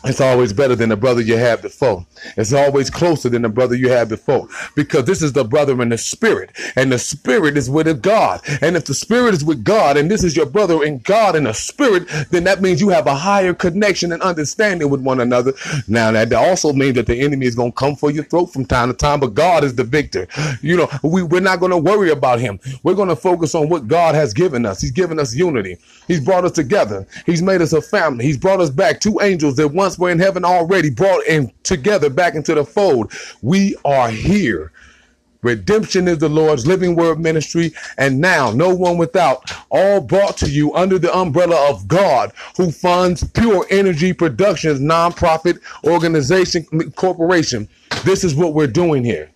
it's 0.05 0.21
always 0.21 0.53
better 0.53 0.77
than 0.77 0.91
the 0.91 0.97
brother 0.97 1.21
you 1.21 1.37
had 1.37 1.63
before. 1.63 2.07
It's 2.37 2.53
always 2.53 2.91
closer 2.91 3.29
than 3.29 3.43
the 3.43 3.49
brother 3.49 3.75
you 3.75 3.91
had 3.91 4.09
before 4.09 4.49
because 4.75 5.05
this 5.05 5.23
is 5.23 5.33
the 5.33 5.45
brother 5.45 5.81
in 5.83 5.89
the 5.89 5.99
spirit, 5.99 6.51
and 6.77 6.93
the 6.93 6.99
spirit 6.99 7.57
is 7.57 7.71
with 7.71 8.03
God. 8.03 8.41
And 8.63 8.77
if 8.77 8.85
the 8.85 8.95
spirit 8.95 9.35
is 9.35 9.45
with 9.45 9.65
God, 9.65 9.97
and 9.97 10.11
this 10.11 10.25
is 10.25 10.37
your 10.37 10.47
brother 10.47 10.83
in 10.85 10.99
God 10.99 11.37
in 11.37 11.45
the 11.45 11.55
spirit, 11.55 12.09
then 12.31 12.45
that 12.45 12.63
means 12.63 12.81
you 12.81 12.91
have 12.91 13.07
a 13.07 13.15
higher 13.15 13.55
connection 13.55 14.13
and 14.13 14.23
understanding 14.23 14.91
with 14.91 15.01
one 15.01 15.21
another. 15.21 15.53
Now, 15.89 16.13
that 16.13 16.33
also 16.33 16.73
means 16.73 16.95
that 16.95 17.07
the 17.07 17.21
enemy 17.21 17.47
is 17.47 17.55
going 17.55 17.73
to 17.73 17.77
come 17.77 17.97
for 17.97 18.11
your 18.11 18.25
throat 18.25 18.47
from 18.53 18.65
time 18.67 18.89
to 18.89 18.95
time, 18.95 19.21
but 19.21 19.35
God 19.35 19.65
is 19.65 19.75
the 19.75 19.85
victor. 19.85 20.27
You 20.63 20.77
know, 20.77 20.89
we, 21.03 21.23
we're 21.23 21.41
not 21.41 21.61
going 21.61 21.73
to 21.73 21.79
worry 21.79 22.11
about 22.11 22.41
him. 22.41 22.61
We're 22.83 22.95
going 22.95 23.09
to 23.09 23.17
focus 23.17 23.55
on 23.55 23.69
what 23.69 23.89
God 23.89 24.15
has 24.15 24.33
given 24.35 24.67
us. 24.67 24.81
He's 24.81 24.91
given 24.91 25.19
us 25.19 25.35
unity, 25.35 25.79
He's 26.07 26.21
brought 26.21 26.45
us 26.45 26.53
together, 26.53 27.07
He's 27.27 27.43
made 27.43 27.63
us 27.63 27.73
a 27.73 27.83
family, 27.83 28.25
He's 28.25 28.39
brought 28.39 28.61
us 28.61 28.71
back 28.71 29.01
two 29.01 29.21
angels 29.21 29.57
that 29.57 29.69
once 29.69 29.94
once 29.95 30.01
we're 30.01 30.11
in 30.11 30.19
heaven 30.19 30.45
already, 30.45 30.91
brought 30.91 31.25
in 31.27 31.53
together 31.63 32.11
back 32.11 32.35
into 32.35 32.53
the 32.53 32.65
fold. 32.65 33.13
We 33.43 33.77
are 33.85 34.11
here. 34.11 34.73
Redemption 35.43 36.09
is 36.09 36.19
the 36.19 36.29
Lord's 36.29 36.67
living 36.67 36.97
word 36.97 37.21
ministry, 37.21 37.73
and 37.97 38.21
now 38.21 38.51
no 38.51 38.75
one 38.75 38.97
without, 38.97 39.53
all 39.71 40.01
brought 40.01 40.37
to 40.39 40.51
you 40.51 40.75
under 40.75 40.99
the 40.99 41.15
umbrella 41.15 41.71
of 41.71 41.87
God, 41.87 42.33
who 42.57 42.73
funds 42.73 43.23
Pure 43.23 43.67
Energy 43.71 44.13
Productions 44.13 44.81
nonprofit 44.81 45.61
organization 45.85 46.65
corporation. 46.93 47.69
This 48.05 48.25
is 48.25 48.35
what 48.35 48.55
we're 48.55 48.67
doing 48.67 49.05
here. 49.05 49.31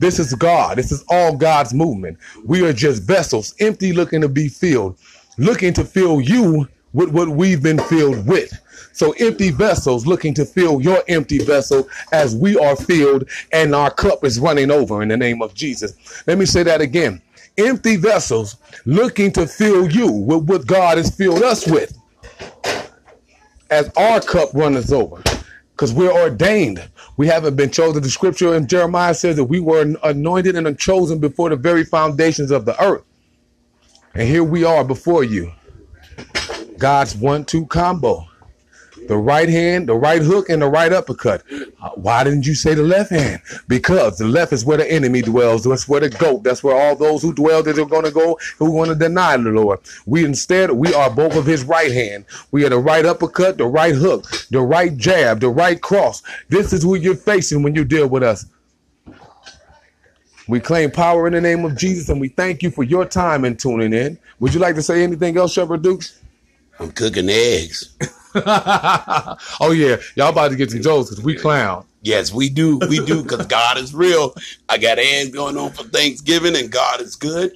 This 0.00 0.18
is 0.18 0.34
God. 0.34 0.78
This 0.78 0.90
is 0.90 1.04
all 1.08 1.36
God's 1.36 1.72
movement. 1.72 2.18
We 2.44 2.66
are 2.66 2.72
just 2.72 3.04
vessels, 3.04 3.54
empty, 3.60 3.92
looking 3.92 4.22
to 4.22 4.28
be 4.28 4.48
filled, 4.48 4.98
looking 5.38 5.72
to 5.74 5.84
fill 5.84 6.20
you 6.20 6.66
with 6.94 7.10
what 7.10 7.28
we've 7.28 7.62
been 7.62 7.78
filled 7.78 8.26
with. 8.26 8.52
So 9.00 9.12
empty 9.12 9.50
vessels 9.50 10.06
looking 10.06 10.34
to 10.34 10.44
fill 10.44 10.82
your 10.82 11.02
empty 11.08 11.38
vessel 11.38 11.88
as 12.12 12.36
we 12.36 12.58
are 12.58 12.76
filled 12.76 13.30
and 13.50 13.74
our 13.74 13.90
cup 13.90 14.26
is 14.26 14.38
running 14.38 14.70
over 14.70 15.00
in 15.00 15.08
the 15.08 15.16
name 15.16 15.40
of 15.40 15.54
Jesus. 15.54 15.94
Let 16.26 16.36
me 16.36 16.44
say 16.44 16.64
that 16.64 16.82
again. 16.82 17.22
Empty 17.56 17.96
vessels 17.96 18.58
looking 18.84 19.32
to 19.32 19.46
fill 19.46 19.90
you 19.90 20.12
with 20.12 20.44
what 20.44 20.66
God 20.66 20.98
has 20.98 21.16
filled 21.16 21.42
us 21.42 21.66
with 21.66 21.98
as 23.70 23.90
our 23.96 24.20
cup 24.20 24.52
runs 24.52 24.92
over 24.92 25.22
because 25.70 25.94
we're 25.94 26.12
ordained. 26.12 26.86
We 27.16 27.26
haven't 27.26 27.56
been 27.56 27.70
chosen. 27.70 28.02
The 28.02 28.10
scripture 28.10 28.54
in 28.54 28.66
Jeremiah 28.66 29.14
says 29.14 29.36
that 29.36 29.44
we 29.44 29.60
were 29.60 29.94
anointed 30.04 30.56
and 30.56 30.78
chosen 30.78 31.20
before 31.20 31.48
the 31.48 31.56
very 31.56 31.84
foundations 31.84 32.50
of 32.50 32.66
the 32.66 32.78
earth. 32.84 33.04
And 34.12 34.28
here 34.28 34.44
we 34.44 34.62
are 34.64 34.84
before 34.84 35.24
you. 35.24 35.52
God's 36.76 37.16
one 37.16 37.46
two 37.46 37.64
combo 37.64 38.26
the 39.10 39.18
right 39.18 39.48
hand, 39.48 39.88
the 39.88 39.94
right 39.94 40.22
hook, 40.22 40.48
and 40.48 40.62
the 40.62 40.68
right 40.68 40.92
uppercut. 40.92 41.42
Uh, 41.82 41.90
why 41.96 42.22
didn't 42.22 42.46
you 42.46 42.54
say 42.54 42.74
the 42.74 42.82
left 42.84 43.10
hand? 43.10 43.42
Because 43.66 44.18
the 44.18 44.24
left 44.24 44.52
is 44.52 44.64
where 44.64 44.76
the 44.76 44.88
enemy 44.88 45.20
dwells. 45.20 45.64
That's 45.64 45.88
where 45.88 46.00
the 46.00 46.10
goat. 46.10 46.44
That's 46.44 46.62
where 46.62 46.76
all 46.76 46.94
those 46.94 47.20
who 47.20 47.34
dwell 47.34 47.60
that 47.64 47.76
are 47.76 47.84
going 47.84 48.04
to 48.04 48.12
go 48.12 48.38
who 48.58 48.66
are 48.66 48.86
going 48.86 48.88
to 48.90 48.94
deny 48.94 49.36
the 49.36 49.50
Lord. 49.50 49.80
We 50.06 50.24
instead 50.24 50.70
we 50.70 50.94
are 50.94 51.10
both 51.10 51.34
of 51.34 51.44
His 51.44 51.64
right 51.64 51.90
hand. 51.90 52.24
We 52.52 52.64
are 52.64 52.68
the 52.68 52.78
right 52.78 53.04
uppercut, 53.04 53.58
the 53.58 53.66
right 53.66 53.96
hook, 53.96 54.30
the 54.52 54.60
right 54.60 54.96
jab, 54.96 55.40
the 55.40 55.48
right 55.48 55.80
cross. 55.80 56.22
This 56.48 56.72
is 56.72 56.84
who 56.84 56.94
you're 56.94 57.16
facing 57.16 57.64
when 57.64 57.74
you 57.74 57.84
deal 57.84 58.06
with 58.06 58.22
us. 58.22 58.46
We 60.46 60.60
claim 60.60 60.92
power 60.92 61.26
in 61.26 61.32
the 61.32 61.40
name 61.40 61.64
of 61.64 61.76
Jesus, 61.76 62.10
and 62.10 62.20
we 62.20 62.28
thank 62.28 62.62
you 62.62 62.70
for 62.70 62.84
your 62.84 63.06
time 63.06 63.44
and 63.44 63.58
tuning 63.58 63.92
in. 63.92 64.20
Would 64.38 64.54
you 64.54 64.60
like 64.60 64.76
to 64.76 64.82
say 64.82 65.02
anything 65.02 65.36
else, 65.36 65.52
Shepherd 65.52 65.82
Dukes? 65.82 66.20
I'm 66.78 66.92
cooking 66.92 67.28
eggs. 67.28 67.96
oh 69.60 69.72
yeah, 69.74 69.96
y'all 70.14 70.28
about 70.28 70.50
to 70.50 70.56
get 70.56 70.70
some 70.70 70.82
jokes 70.82 71.10
because 71.10 71.24
we 71.24 71.34
clown. 71.34 71.84
Yes, 72.02 72.32
we 72.32 72.48
do. 72.48 72.78
We 72.88 73.04
do 73.04 73.22
because 73.22 73.46
God 73.46 73.76
is 73.76 73.94
real. 73.94 74.34
I 74.68 74.78
got 74.78 74.98
eggs 74.98 75.30
going 75.30 75.56
on 75.56 75.72
for 75.72 75.82
Thanksgiving, 75.84 76.56
and 76.56 76.70
God 76.70 77.00
is 77.00 77.16
good, 77.16 77.52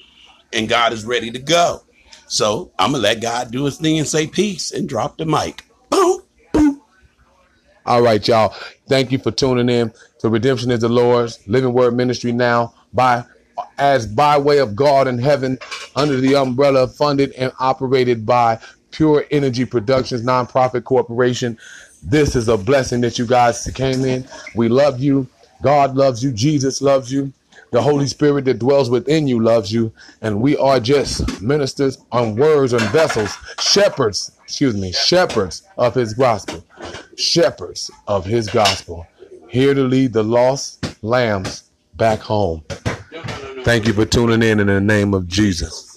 and 0.52 0.68
God 0.68 0.92
is 0.92 1.04
ready 1.04 1.30
to 1.30 1.38
go. 1.38 1.82
So 2.26 2.72
I'm 2.78 2.92
gonna 2.92 3.02
let 3.02 3.22
God 3.22 3.50
do 3.50 3.64
His 3.64 3.78
thing 3.78 3.98
and 3.98 4.08
say 4.08 4.26
peace 4.26 4.72
and 4.72 4.88
drop 4.88 5.16
the 5.16 5.26
mic. 5.26 5.64
Boom, 5.90 6.22
boom. 6.52 6.82
All 7.86 8.02
right, 8.02 8.26
y'all. 8.26 8.54
Thank 8.88 9.12
you 9.12 9.18
for 9.18 9.30
tuning 9.30 9.68
in 9.68 9.92
to 10.18 10.28
Redemption 10.28 10.70
is 10.70 10.80
the 10.80 10.88
Lord's 10.88 11.38
Living 11.46 11.72
Word 11.72 11.94
Ministry 11.94 12.32
now 12.32 12.74
by 12.92 13.24
as 13.78 14.06
by 14.06 14.36
way 14.38 14.58
of 14.58 14.74
God 14.74 15.06
in 15.06 15.18
heaven 15.18 15.58
under 15.94 16.20
the 16.20 16.34
umbrella 16.34 16.88
funded 16.88 17.32
and 17.32 17.52
operated 17.60 18.26
by 18.26 18.58
Pure 18.94 19.24
Energy 19.32 19.64
Productions 19.64 20.22
nonprofit 20.22 20.84
corporation. 20.84 21.58
This 22.00 22.36
is 22.36 22.46
a 22.48 22.56
blessing 22.56 23.00
that 23.00 23.18
you 23.18 23.26
guys 23.26 23.68
came 23.74 24.04
in. 24.04 24.24
We 24.54 24.68
love 24.68 25.00
you. 25.00 25.26
God 25.62 25.96
loves 25.96 26.22
you. 26.22 26.30
Jesus 26.30 26.80
loves 26.80 27.12
you. 27.12 27.32
The 27.72 27.82
Holy 27.82 28.06
Spirit 28.06 28.44
that 28.44 28.60
dwells 28.60 28.90
within 28.90 29.26
you 29.26 29.42
loves 29.42 29.72
you. 29.72 29.92
And 30.22 30.40
we 30.40 30.56
are 30.58 30.78
just 30.78 31.42
ministers 31.42 31.98
on 32.12 32.36
words 32.36 32.72
and 32.72 32.82
vessels, 32.90 33.36
shepherds, 33.58 34.30
excuse 34.44 34.76
me, 34.76 34.92
shepherds 34.92 35.64
of 35.76 35.96
his 35.96 36.14
gospel. 36.14 36.64
Shepherds 37.16 37.90
of 38.06 38.24
his 38.24 38.48
gospel. 38.48 39.08
Here 39.48 39.74
to 39.74 39.82
lead 39.82 40.12
the 40.12 40.22
lost 40.22 41.02
lambs 41.02 41.64
back 41.94 42.20
home. 42.20 42.62
Thank 43.64 43.88
you 43.88 43.92
for 43.92 44.04
tuning 44.04 44.48
in 44.48 44.60
in 44.60 44.68
the 44.68 44.80
name 44.80 45.14
of 45.14 45.26
Jesus. 45.26 45.93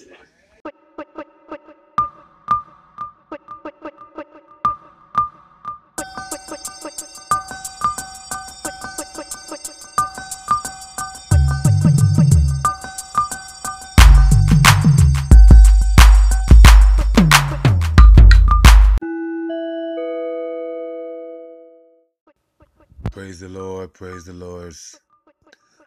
Praise 23.17 23.39
the 23.39 23.49
Lord, 23.49 23.95
praise 23.95 24.25
the 24.25 24.33
Lord. 24.33 24.75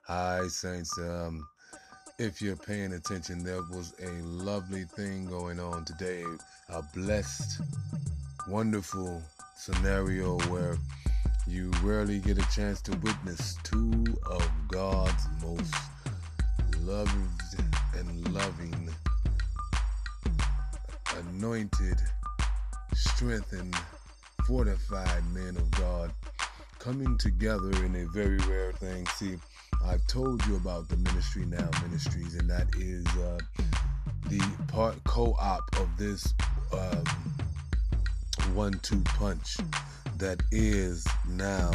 Hi, 0.08 0.48
Saints. 0.48 0.98
Um, 0.98 1.46
if 2.18 2.42
you're 2.42 2.56
paying 2.56 2.94
attention, 2.94 3.44
there 3.44 3.62
was 3.70 3.94
a 4.02 4.10
lovely 4.24 4.82
thing 4.82 5.26
going 5.26 5.60
on 5.60 5.84
today. 5.84 6.24
A 6.70 6.82
blessed, 6.92 7.62
wonderful 8.48 9.22
scenario 9.56 10.40
where 10.48 10.76
You 11.46 11.70
rarely 11.84 12.18
get 12.18 12.36
a 12.36 12.50
chance 12.50 12.82
to 12.82 12.96
witness 12.96 13.56
two 13.62 14.04
of 14.28 14.50
God's 14.66 15.28
most 15.40 15.72
loved 16.80 17.14
and 17.96 18.34
loving, 18.34 18.90
anointed, 21.16 22.00
strengthened, 22.92 23.76
fortified 24.48 25.22
men 25.32 25.56
of 25.56 25.70
God 25.70 26.12
coming 26.80 27.18
together 27.18 27.70
in 27.84 27.94
a 27.94 28.06
very 28.06 28.38
rare 28.48 28.72
thing. 28.72 29.06
See, 29.08 29.36
I've 29.84 30.04
told 30.06 30.44
you 30.46 30.56
about 30.56 30.88
the 30.88 30.96
Ministry 30.96 31.44
Now 31.44 31.68
Ministries, 31.82 32.34
and 32.34 32.48
that 32.48 32.68
is 32.78 33.06
uh, 33.18 33.38
the 34.28 34.40
part 34.68 34.96
co-op 35.04 35.62
of 35.78 35.88
this 35.98 36.32
um, 36.72 37.04
one-two 38.54 39.02
punch 39.02 39.58
that 40.16 40.42
is 40.50 41.06
now, 41.28 41.70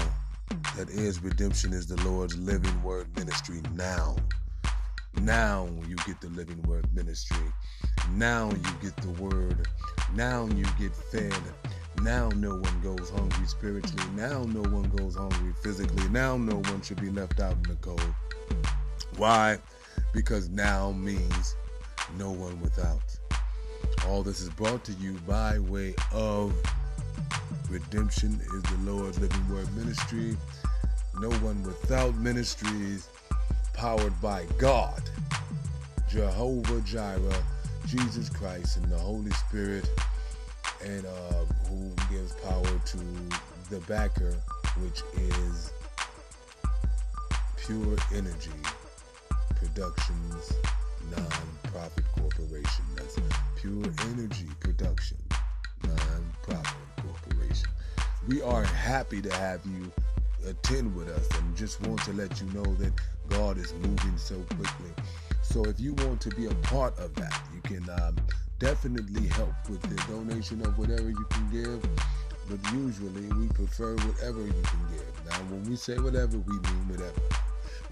that 0.75 0.89
is 0.89 1.21
redemption 1.21 1.71
is 1.71 1.85
the 1.85 2.01
Lord's 2.03 2.35
living 2.37 2.81
word 2.81 3.07
ministry 3.15 3.61
now. 3.75 4.15
Now 5.21 5.69
you 5.87 5.95
get 5.97 6.19
the 6.19 6.29
living 6.29 6.61
word 6.63 6.87
ministry. 6.95 7.45
Now 8.13 8.49
you 8.49 8.71
get 8.81 8.95
the 8.97 9.11
word. 9.21 9.67
Now 10.15 10.47
you 10.47 10.65
get 10.79 10.95
fed. 10.95 11.33
Now 12.01 12.29
no 12.29 12.51
one 12.57 12.81
goes 12.81 13.09
hungry 13.09 13.47
spiritually. 13.47 14.03
Now 14.15 14.43
no 14.43 14.61
one 14.69 14.89
goes 14.95 15.15
hungry 15.15 15.53
physically. 15.63 16.07
Now 16.09 16.37
no 16.37 16.55
one 16.55 16.81
should 16.81 17.01
be 17.01 17.09
left 17.09 17.39
out 17.39 17.53
in 17.53 17.63
the 17.63 17.75
cold. 17.75 18.01
Why? 19.17 19.57
Because 20.13 20.49
now 20.49 20.91
means 20.91 21.55
no 22.17 22.31
one 22.31 22.59
without. 22.61 23.01
All 24.07 24.23
this 24.23 24.41
is 24.41 24.49
brought 24.49 24.83
to 24.85 24.91
you 24.93 25.13
by 25.27 25.59
way 25.59 25.95
of 26.13 26.53
Redemption 27.69 28.39
is 28.53 28.63
the 28.63 28.91
Lord's 28.91 29.19
Living 29.19 29.49
Word 29.49 29.73
Ministry. 29.75 30.37
No 31.19 31.31
one 31.39 31.63
without 31.63 32.15
ministries 32.15 33.09
powered 33.73 34.19
by 34.21 34.45
God, 34.57 35.01
Jehovah 36.09 36.81
Jireh, 36.81 37.43
Jesus 37.87 38.29
Christ, 38.29 38.77
and 38.77 38.91
the 38.91 38.97
Holy 38.97 39.31
Spirit, 39.31 39.89
and 40.85 41.05
uh, 41.05 41.45
who 41.67 41.91
gives 42.11 42.33
power 42.33 42.79
to 42.85 42.97
the 43.69 43.79
backer, 43.87 44.35
which 44.79 45.01
is 45.17 45.71
Pure 47.57 47.97
Energy 48.13 48.51
Productions 49.55 50.53
Non-Profit 51.15 52.05
Corporation. 52.19 52.85
That's 52.95 53.17
Pure 53.55 53.85
Energy 54.11 54.47
Production 54.59 55.17
Non-Profit 55.83 56.75
Corporation. 56.97 57.69
We 58.27 58.43
are 58.43 58.63
happy 58.63 59.21
to 59.21 59.33
have 59.33 59.61
you 59.65 59.91
attend 60.47 60.95
with 60.95 61.09
us 61.09 61.27
and 61.39 61.55
just 61.57 61.81
want 61.81 62.03
to 62.03 62.13
let 62.13 62.39
you 62.39 62.47
know 62.51 62.75
that 62.75 62.93
God 63.29 63.57
is 63.57 63.73
moving 63.73 64.17
so 64.17 64.35
quickly. 64.55 64.91
So 65.41 65.65
if 65.65 65.79
you 65.79 65.93
want 65.95 66.21
to 66.21 66.29
be 66.29 66.45
a 66.45 66.53
part 66.55 66.97
of 66.99 67.15
that, 67.15 67.41
you 67.53 67.61
can 67.61 67.89
um, 68.01 68.15
definitely 68.59 69.27
help 69.27 69.53
with 69.69 69.81
the 69.81 69.95
donation 70.11 70.61
of 70.65 70.77
whatever 70.77 71.09
you 71.09 71.25
can 71.29 71.51
give. 71.51 71.81
But 72.47 72.59
usually 72.73 73.27
we 73.33 73.47
prefer 73.49 73.95
whatever 73.95 74.41
you 74.41 74.63
can 74.63 74.79
give. 74.91 75.25
Now, 75.29 75.37
when 75.49 75.63
we 75.63 75.75
say 75.75 75.97
whatever, 75.97 76.37
we 76.37 76.53
mean 76.53 76.87
whatever. 76.89 77.21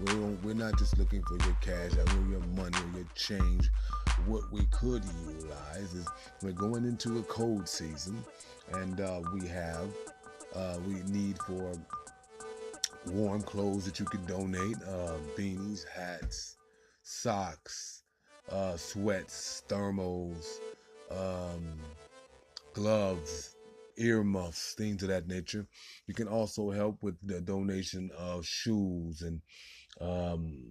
We're, 0.00 0.36
we're 0.42 0.54
not 0.54 0.78
just 0.78 0.98
looking 0.98 1.22
for 1.22 1.34
your 1.44 1.56
cash, 1.60 1.92
mean 2.14 2.30
your 2.30 2.40
money 2.56 2.76
or 2.76 2.98
your 2.98 3.08
change. 3.14 3.68
What 4.26 4.50
we 4.52 4.64
could 4.66 5.02
utilize 5.28 5.94
is 5.94 6.06
we're 6.42 6.52
going 6.52 6.84
into 6.84 7.18
a 7.18 7.22
cold 7.24 7.68
season, 7.68 8.24
and 8.72 9.00
uh, 9.00 9.22
we 9.32 9.46
have 9.48 9.88
uh, 10.54 10.78
we 10.86 11.02
need 11.12 11.36
for 11.38 11.72
warm 13.06 13.42
clothes 13.42 13.84
that 13.84 13.98
you 13.98 14.06
can 14.06 14.24
donate, 14.24 14.76
uh, 14.88 15.14
beanies, 15.36 15.84
hats, 15.86 16.56
socks, 17.02 18.03
uh, 18.50 18.76
sweats, 18.76 19.62
thermals, 19.68 20.58
um, 21.10 21.78
gloves, 22.72 23.56
earmuffs, 23.96 24.74
things 24.74 25.02
of 25.02 25.08
that 25.08 25.26
nature. 25.26 25.66
You 26.06 26.14
can 26.14 26.28
also 26.28 26.70
help 26.70 26.98
with 27.00 27.16
the 27.22 27.40
donation 27.40 28.10
of 28.18 28.44
shoes 28.44 29.22
and 29.22 29.40
um, 30.00 30.62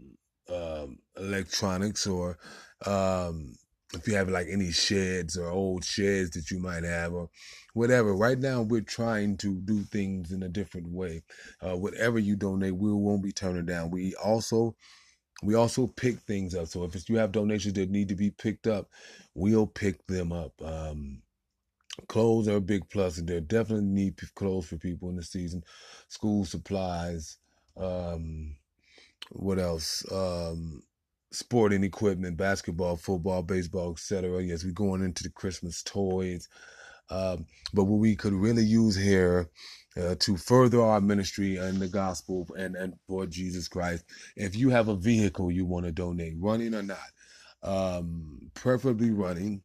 um, 0.53 0.99
electronics 1.17 2.05
or 2.05 2.38
um, 2.86 3.55
if 3.93 4.07
you 4.07 4.15
have 4.15 4.29
like 4.29 4.47
any 4.49 4.71
sheds 4.71 5.38
or 5.38 5.49
old 5.49 5.86
sheds 5.86 6.31
that 6.31 6.51
you 6.51 6.59
might 6.59 6.83
have 6.83 7.13
or 7.13 7.29
whatever. 7.73 8.15
Right 8.15 8.39
now, 8.39 8.62
we're 8.62 8.81
trying 8.81 9.38
to 9.38 9.55
do 9.62 9.83
things 9.83 10.31
in 10.31 10.43
a 10.43 10.49
different 10.49 10.88
way. 10.88 11.23
Uh, 11.62 11.77
whatever 11.77 12.19
you 12.19 12.36
donate, 12.36 12.75
we 12.75 12.91
won't 12.91 13.23
be 13.23 13.31
turning 13.31 13.65
down. 13.65 13.91
We 13.91 14.15
also 14.15 14.75
we 15.43 15.56
also 15.56 15.88
pick 15.88 16.19
things 16.19 16.56
up. 16.56 16.67
So 16.67 16.84
if 16.84 17.10
you 17.10 17.17
have 17.17 17.32
donations 17.32 17.73
that 17.75 17.89
need 17.89 18.10
to 18.10 18.15
be 18.15 18.32
picked 18.32 18.67
up, 18.67 18.89
we'll 19.36 19.67
pick 19.67 20.06
them 20.08 20.32
up. 20.32 20.53
Um, 20.63 21.21
clothes 22.08 22.47
are 22.47 22.58
a 22.58 22.62
big 22.62 22.89
plus, 22.89 23.17
there 23.17 23.41
definitely 23.41 23.86
need 23.86 24.19
clothes 24.36 24.67
for 24.67 24.77
people 24.77 25.10
in 25.10 25.15
the 25.15 25.23
season. 25.23 25.63
School 26.08 26.45
supplies. 26.45 27.38
Um, 27.77 28.56
what 29.32 29.60
else? 29.60 30.03
Um, 30.12 30.84
sporting 31.32 31.84
equipment, 31.84 32.38
basketball, 32.38 32.95
football, 32.95 33.41
baseball, 33.41 33.91
etc. 33.91 34.41
Yes, 34.43 34.63
we're 34.63 34.71
going 34.71 35.03
into 35.03 35.23
the 35.23 35.29
Christmas 35.29 35.82
toys. 35.84 36.47
Um, 37.13 37.47
but 37.73 37.86
what 37.86 37.99
we 37.99 38.15
could 38.17 38.34
really 38.34 38.65
use 38.65 38.97
here 38.97 39.49
uh, 39.97 40.15
to 40.21 40.38
further 40.38 40.82
our 40.82 41.02
ministry 41.02 41.58
and 41.58 41.80
the 41.80 41.89
gospel 41.89 42.47
and, 42.58 42.76
and 42.76 42.95
for 43.08 43.28
Jesus 43.28 43.69
Christ, 43.69 44.06
if 44.38 44.56
you 44.56 44.69
have 44.71 44.89
a 44.89 44.97
vehicle 44.97 45.52
you 45.52 45.65
want 45.65 45.86
to 45.86 45.93
donate, 45.93 46.36
running 46.39 46.76
or 46.76 46.84
not, 46.84 46.99
um, 47.63 48.52
preferably 48.56 49.12
running, 49.12 49.63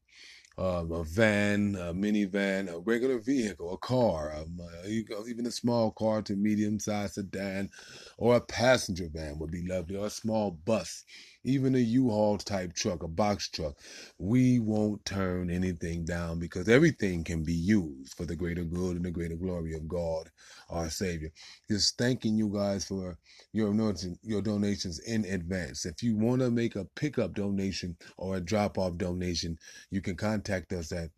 um, 0.58 0.92
a 0.92 1.04
van, 1.04 1.76
a 1.76 1.94
minivan, 1.94 2.72
a 2.72 2.78
regular 2.80 3.18
vehicle, 3.18 3.74
a 3.74 3.78
car, 3.78 4.34
um, 4.36 4.58
uh, 4.60 4.88
even 5.28 5.46
a 5.46 5.50
small 5.50 5.90
car 5.92 6.22
to 6.22 6.36
medium 6.36 6.80
sized 6.80 7.14
sedan, 7.14 7.70
or 8.18 8.36
a 8.36 8.40
passenger 8.40 9.08
van 9.12 9.38
would 9.38 9.50
be 9.50 9.66
lovely, 9.66 9.96
or 9.96 10.06
a 10.06 10.10
small 10.10 10.52
bus 10.52 11.04
even 11.48 11.74
a 11.74 11.78
U-Haul 11.78 12.38
type 12.38 12.74
truck, 12.74 13.02
a 13.02 13.08
box 13.08 13.48
truck, 13.48 13.76
we 14.18 14.60
won't 14.60 15.04
turn 15.04 15.50
anything 15.50 16.04
down 16.04 16.38
because 16.38 16.68
everything 16.68 17.24
can 17.24 17.44
be 17.44 17.54
used 17.54 18.14
for 18.14 18.26
the 18.26 18.36
greater 18.36 18.64
good 18.64 18.96
and 18.96 19.04
the 19.04 19.10
greater 19.10 19.36
glory 19.36 19.74
of 19.74 19.88
God, 19.88 20.30
our 20.70 20.90
Savior. 20.90 21.30
Just 21.70 21.98
thanking 21.98 22.36
you 22.36 22.50
guys 22.54 22.84
for 22.84 23.18
your 23.52 23.74
your 24.22 24.42
donations 24.42 25.00
in 25.00 25.24
advance. 25.24 25.86
If 25.86 26.02
you 26.02 26.16
want 26.16 26.42
to 26.42 26.50
make 26.50 26.76
a 26.76 26.86
pickup 26.96 27.34
donation 27.34 27.96
or 28.18 28.36
a 28.36 28.40
drop-off 28.40 28.96
donation, 28.98 29.58
you 29.90 30.02
can 30.02 30.16
contact 30.16 30.72
us 30.72 30.92
at 30.92 31.10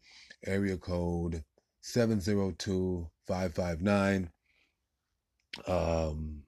area 0.47 0.77
code 0.77 1.45
702 1.83 3.09
559 3.27 4.31
um 5.67 6.43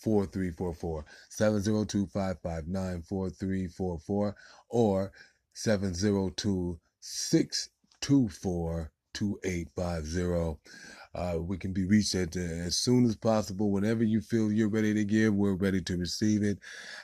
4344 0.00 1.04
702 1.28 2.06
559 2.06 3.02
4344 3.02 4.36
or 4.70 5.12
702 5.54 6.78
624 7.00 8.92
2850. 9.12 10.60
Uh, 11.12 11.38
we 11.40 11.58
can 11.58 11.72
be 11.72 11.84
reached 11.84 12.14
at 12.14 12.36
uh, 12.36 12.40
as 12.40 12.76
soon 12.76 13.04
as 13.04 13.16
possible. 13.16 13.72
Whenever 13.72 14.04
you 14.04 14.20
feel 14.20 14.52
you're 14.52 14.68
ready 14.68 14.94
to 14.94 15.04
give, 15.04 15.34
we're 15.34 15.54
ready 15.54 15.80
to 15.82 15.96
receive 15.96 16.42
it. 16.44 16.58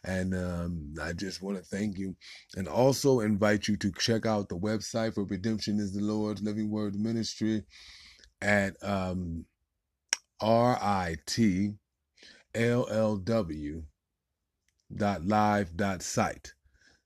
And 0.05 0.33
um, 0.35 0.95
I 1.03 1.13
just 1.13 1.43
want 1.43 1.59
to 1.59 1.65
thank 1.65 1.99
you 1.99 2.15
and 2.55 2.69
also 2.69 3.21
invite 3.21 3.67
you 3.67 3.77
to 3.79 3.91
check 3.99 4.25
out 4.25 4.49
the 4.49 4.59
website 4.59 5.15
for 5.15 5.25
Redemption 5.25 5.81
is 5.81 5.93
the 5.93 6.03
Lord's 6.03 6.43
Living 6.43 6.71
Word 6.71 6.95
Ministry 6.95 7.65
at 8.41 8.77
um, 8.83 9.45
RIT 10.41 11.75
llw 12.57 13.83
dot 14.95 15.27
live 15.27 15.77
dot 15.77 16.03
site. 16.03 16.55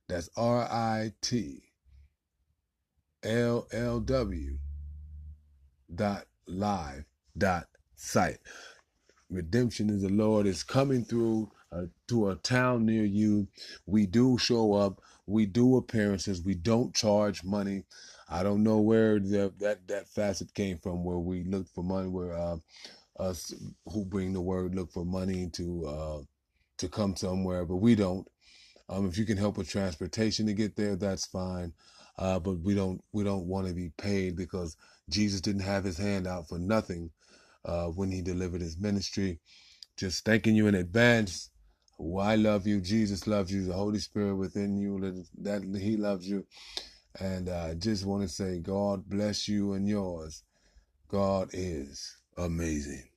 That's 0.09 0.31
R 0.37 0.63
I 0.63 1.13
T 1.21 1.63
L 3.25 3.67
L 3.73 4.01
W 4.01 4.59
dot 5.95 6.25
live 6.47 7.05
dot 7.37 7.67
site. 7.97 8.39
Redemption 9.29 9.91
is 9.91 10.03
the 10.03 10.09
Lord 10.09 10.47
is 10.47 10.63
coming 10.63 11.05
through 11.05 11.51
uh, 11.73 11.87
to 12.09 12.31
a 12.31 12.37
town 12.37 12.87
near 12.87 13.05
you. 13.05 13.49
We 13.87 14.07
do 14.07 14.39
show 14.39 14.75
up. 14.75 15.01
We 15.27 15.47
do 15.47 15.77
appearances. 15.77 16.43
We 16.43 16.55
don't 16.55 16.95
charge 16.95 17.45
money. 17.45 17.85
I 18.29 18.43
don't 18.43 18.63
know 18.63 18.79
where 18.79 19.19
the, 19.21 19.53
that 19.59 19.87
that 19.89 20.09
facet 20.09 20.55
came 20.55 20.79
from, 20.79 21.05
where 21.05 21.19
we 21.19 21.45
look 21.45 21.69
for 21.69 21.85
money, 21.85 22.09
where 22.09 22.33
uh, 22.37 22.57
us 23.21 23.55
who 23.87 24.05
bring 24.07 24.33
the 24.35 24.43
word 24.43 24.75
look 24.75 24.93
for 24.93 25.05
money 25.05 25.51
to 25.55 25.87
uh, 25.87 26.21
to 26.79 26.89
come 26.89 27.17
somewhere, 27.17 27.67
but 27.67 27.77
we 27.79 27.97
don't. 27.97 28.29
Um, 28.89 29.09
if 29.09 29.19
you 29.19 29.27
can 29.27 29.39
help 29.39 29.59
with 29.59 29.71
transportation 29.71 30.47
to 30.47 30.55
get 30.55 30.77
there, 30.77 30.97
that's 30.97 31.27
fine. 31.27 31.75
Uh, 32.19 32.41
but 32.41 32.61
we 32.61 32.75
don't 32.75 33.03
we 33.13 33.25
don't 33.25 33.47
want 33.47 33.69
to 33.69 33.75
be 33.75 33.93
paid 33.99 34.37
because 34.37 34.77
Jesus 35.11 35.41
didn't 35.41 35.63
have 35.63 35.85
his 35.85 35.99
hand 35.99 36.27
out 36.27 36.49
for 36.49 36.59
nothing 36.59 37.11
uh, 37.67 37.87
when 37.87 38.13
he 38.13 38.23
delivered 38.23 38.63
his 38.63 38.79
ministry. 38.79 39.41
Just 39.97 40.27
thanking 40.27 40.57
you 40.57 40.69
in 40.69 40.77
advance. 40.77 41.51
Oh, 42.01 42.19
I 42.19 42.37
love 42.37 42.67
you. 42.67 42.83
Jesus 42.83 43.29
loves 43.29 43.53
you. 43.53 43.67
The 43.67 43.75
Holy 43.75 44.01
Spirit 44.01 44.37
within 44.37 44.79
you 44.79 45.25
that 45.43 45.63
He 45.81 45.97
loves 45.99 46.29
you. 46.29 46.47
And 47.21 47.49
I 47.51 47.75
just 47.75 48.07
want 48.07 48.23
to 48.25 48.29
say, 48.29 48.61
God 48.61 49.09
bless 49.09 49.49
you 49.49 49.75
and 49.75 49.89
yours. 49.89 50.45
God 51.11 51.51
is 51.55 52.17
amazing. 52.39 53.10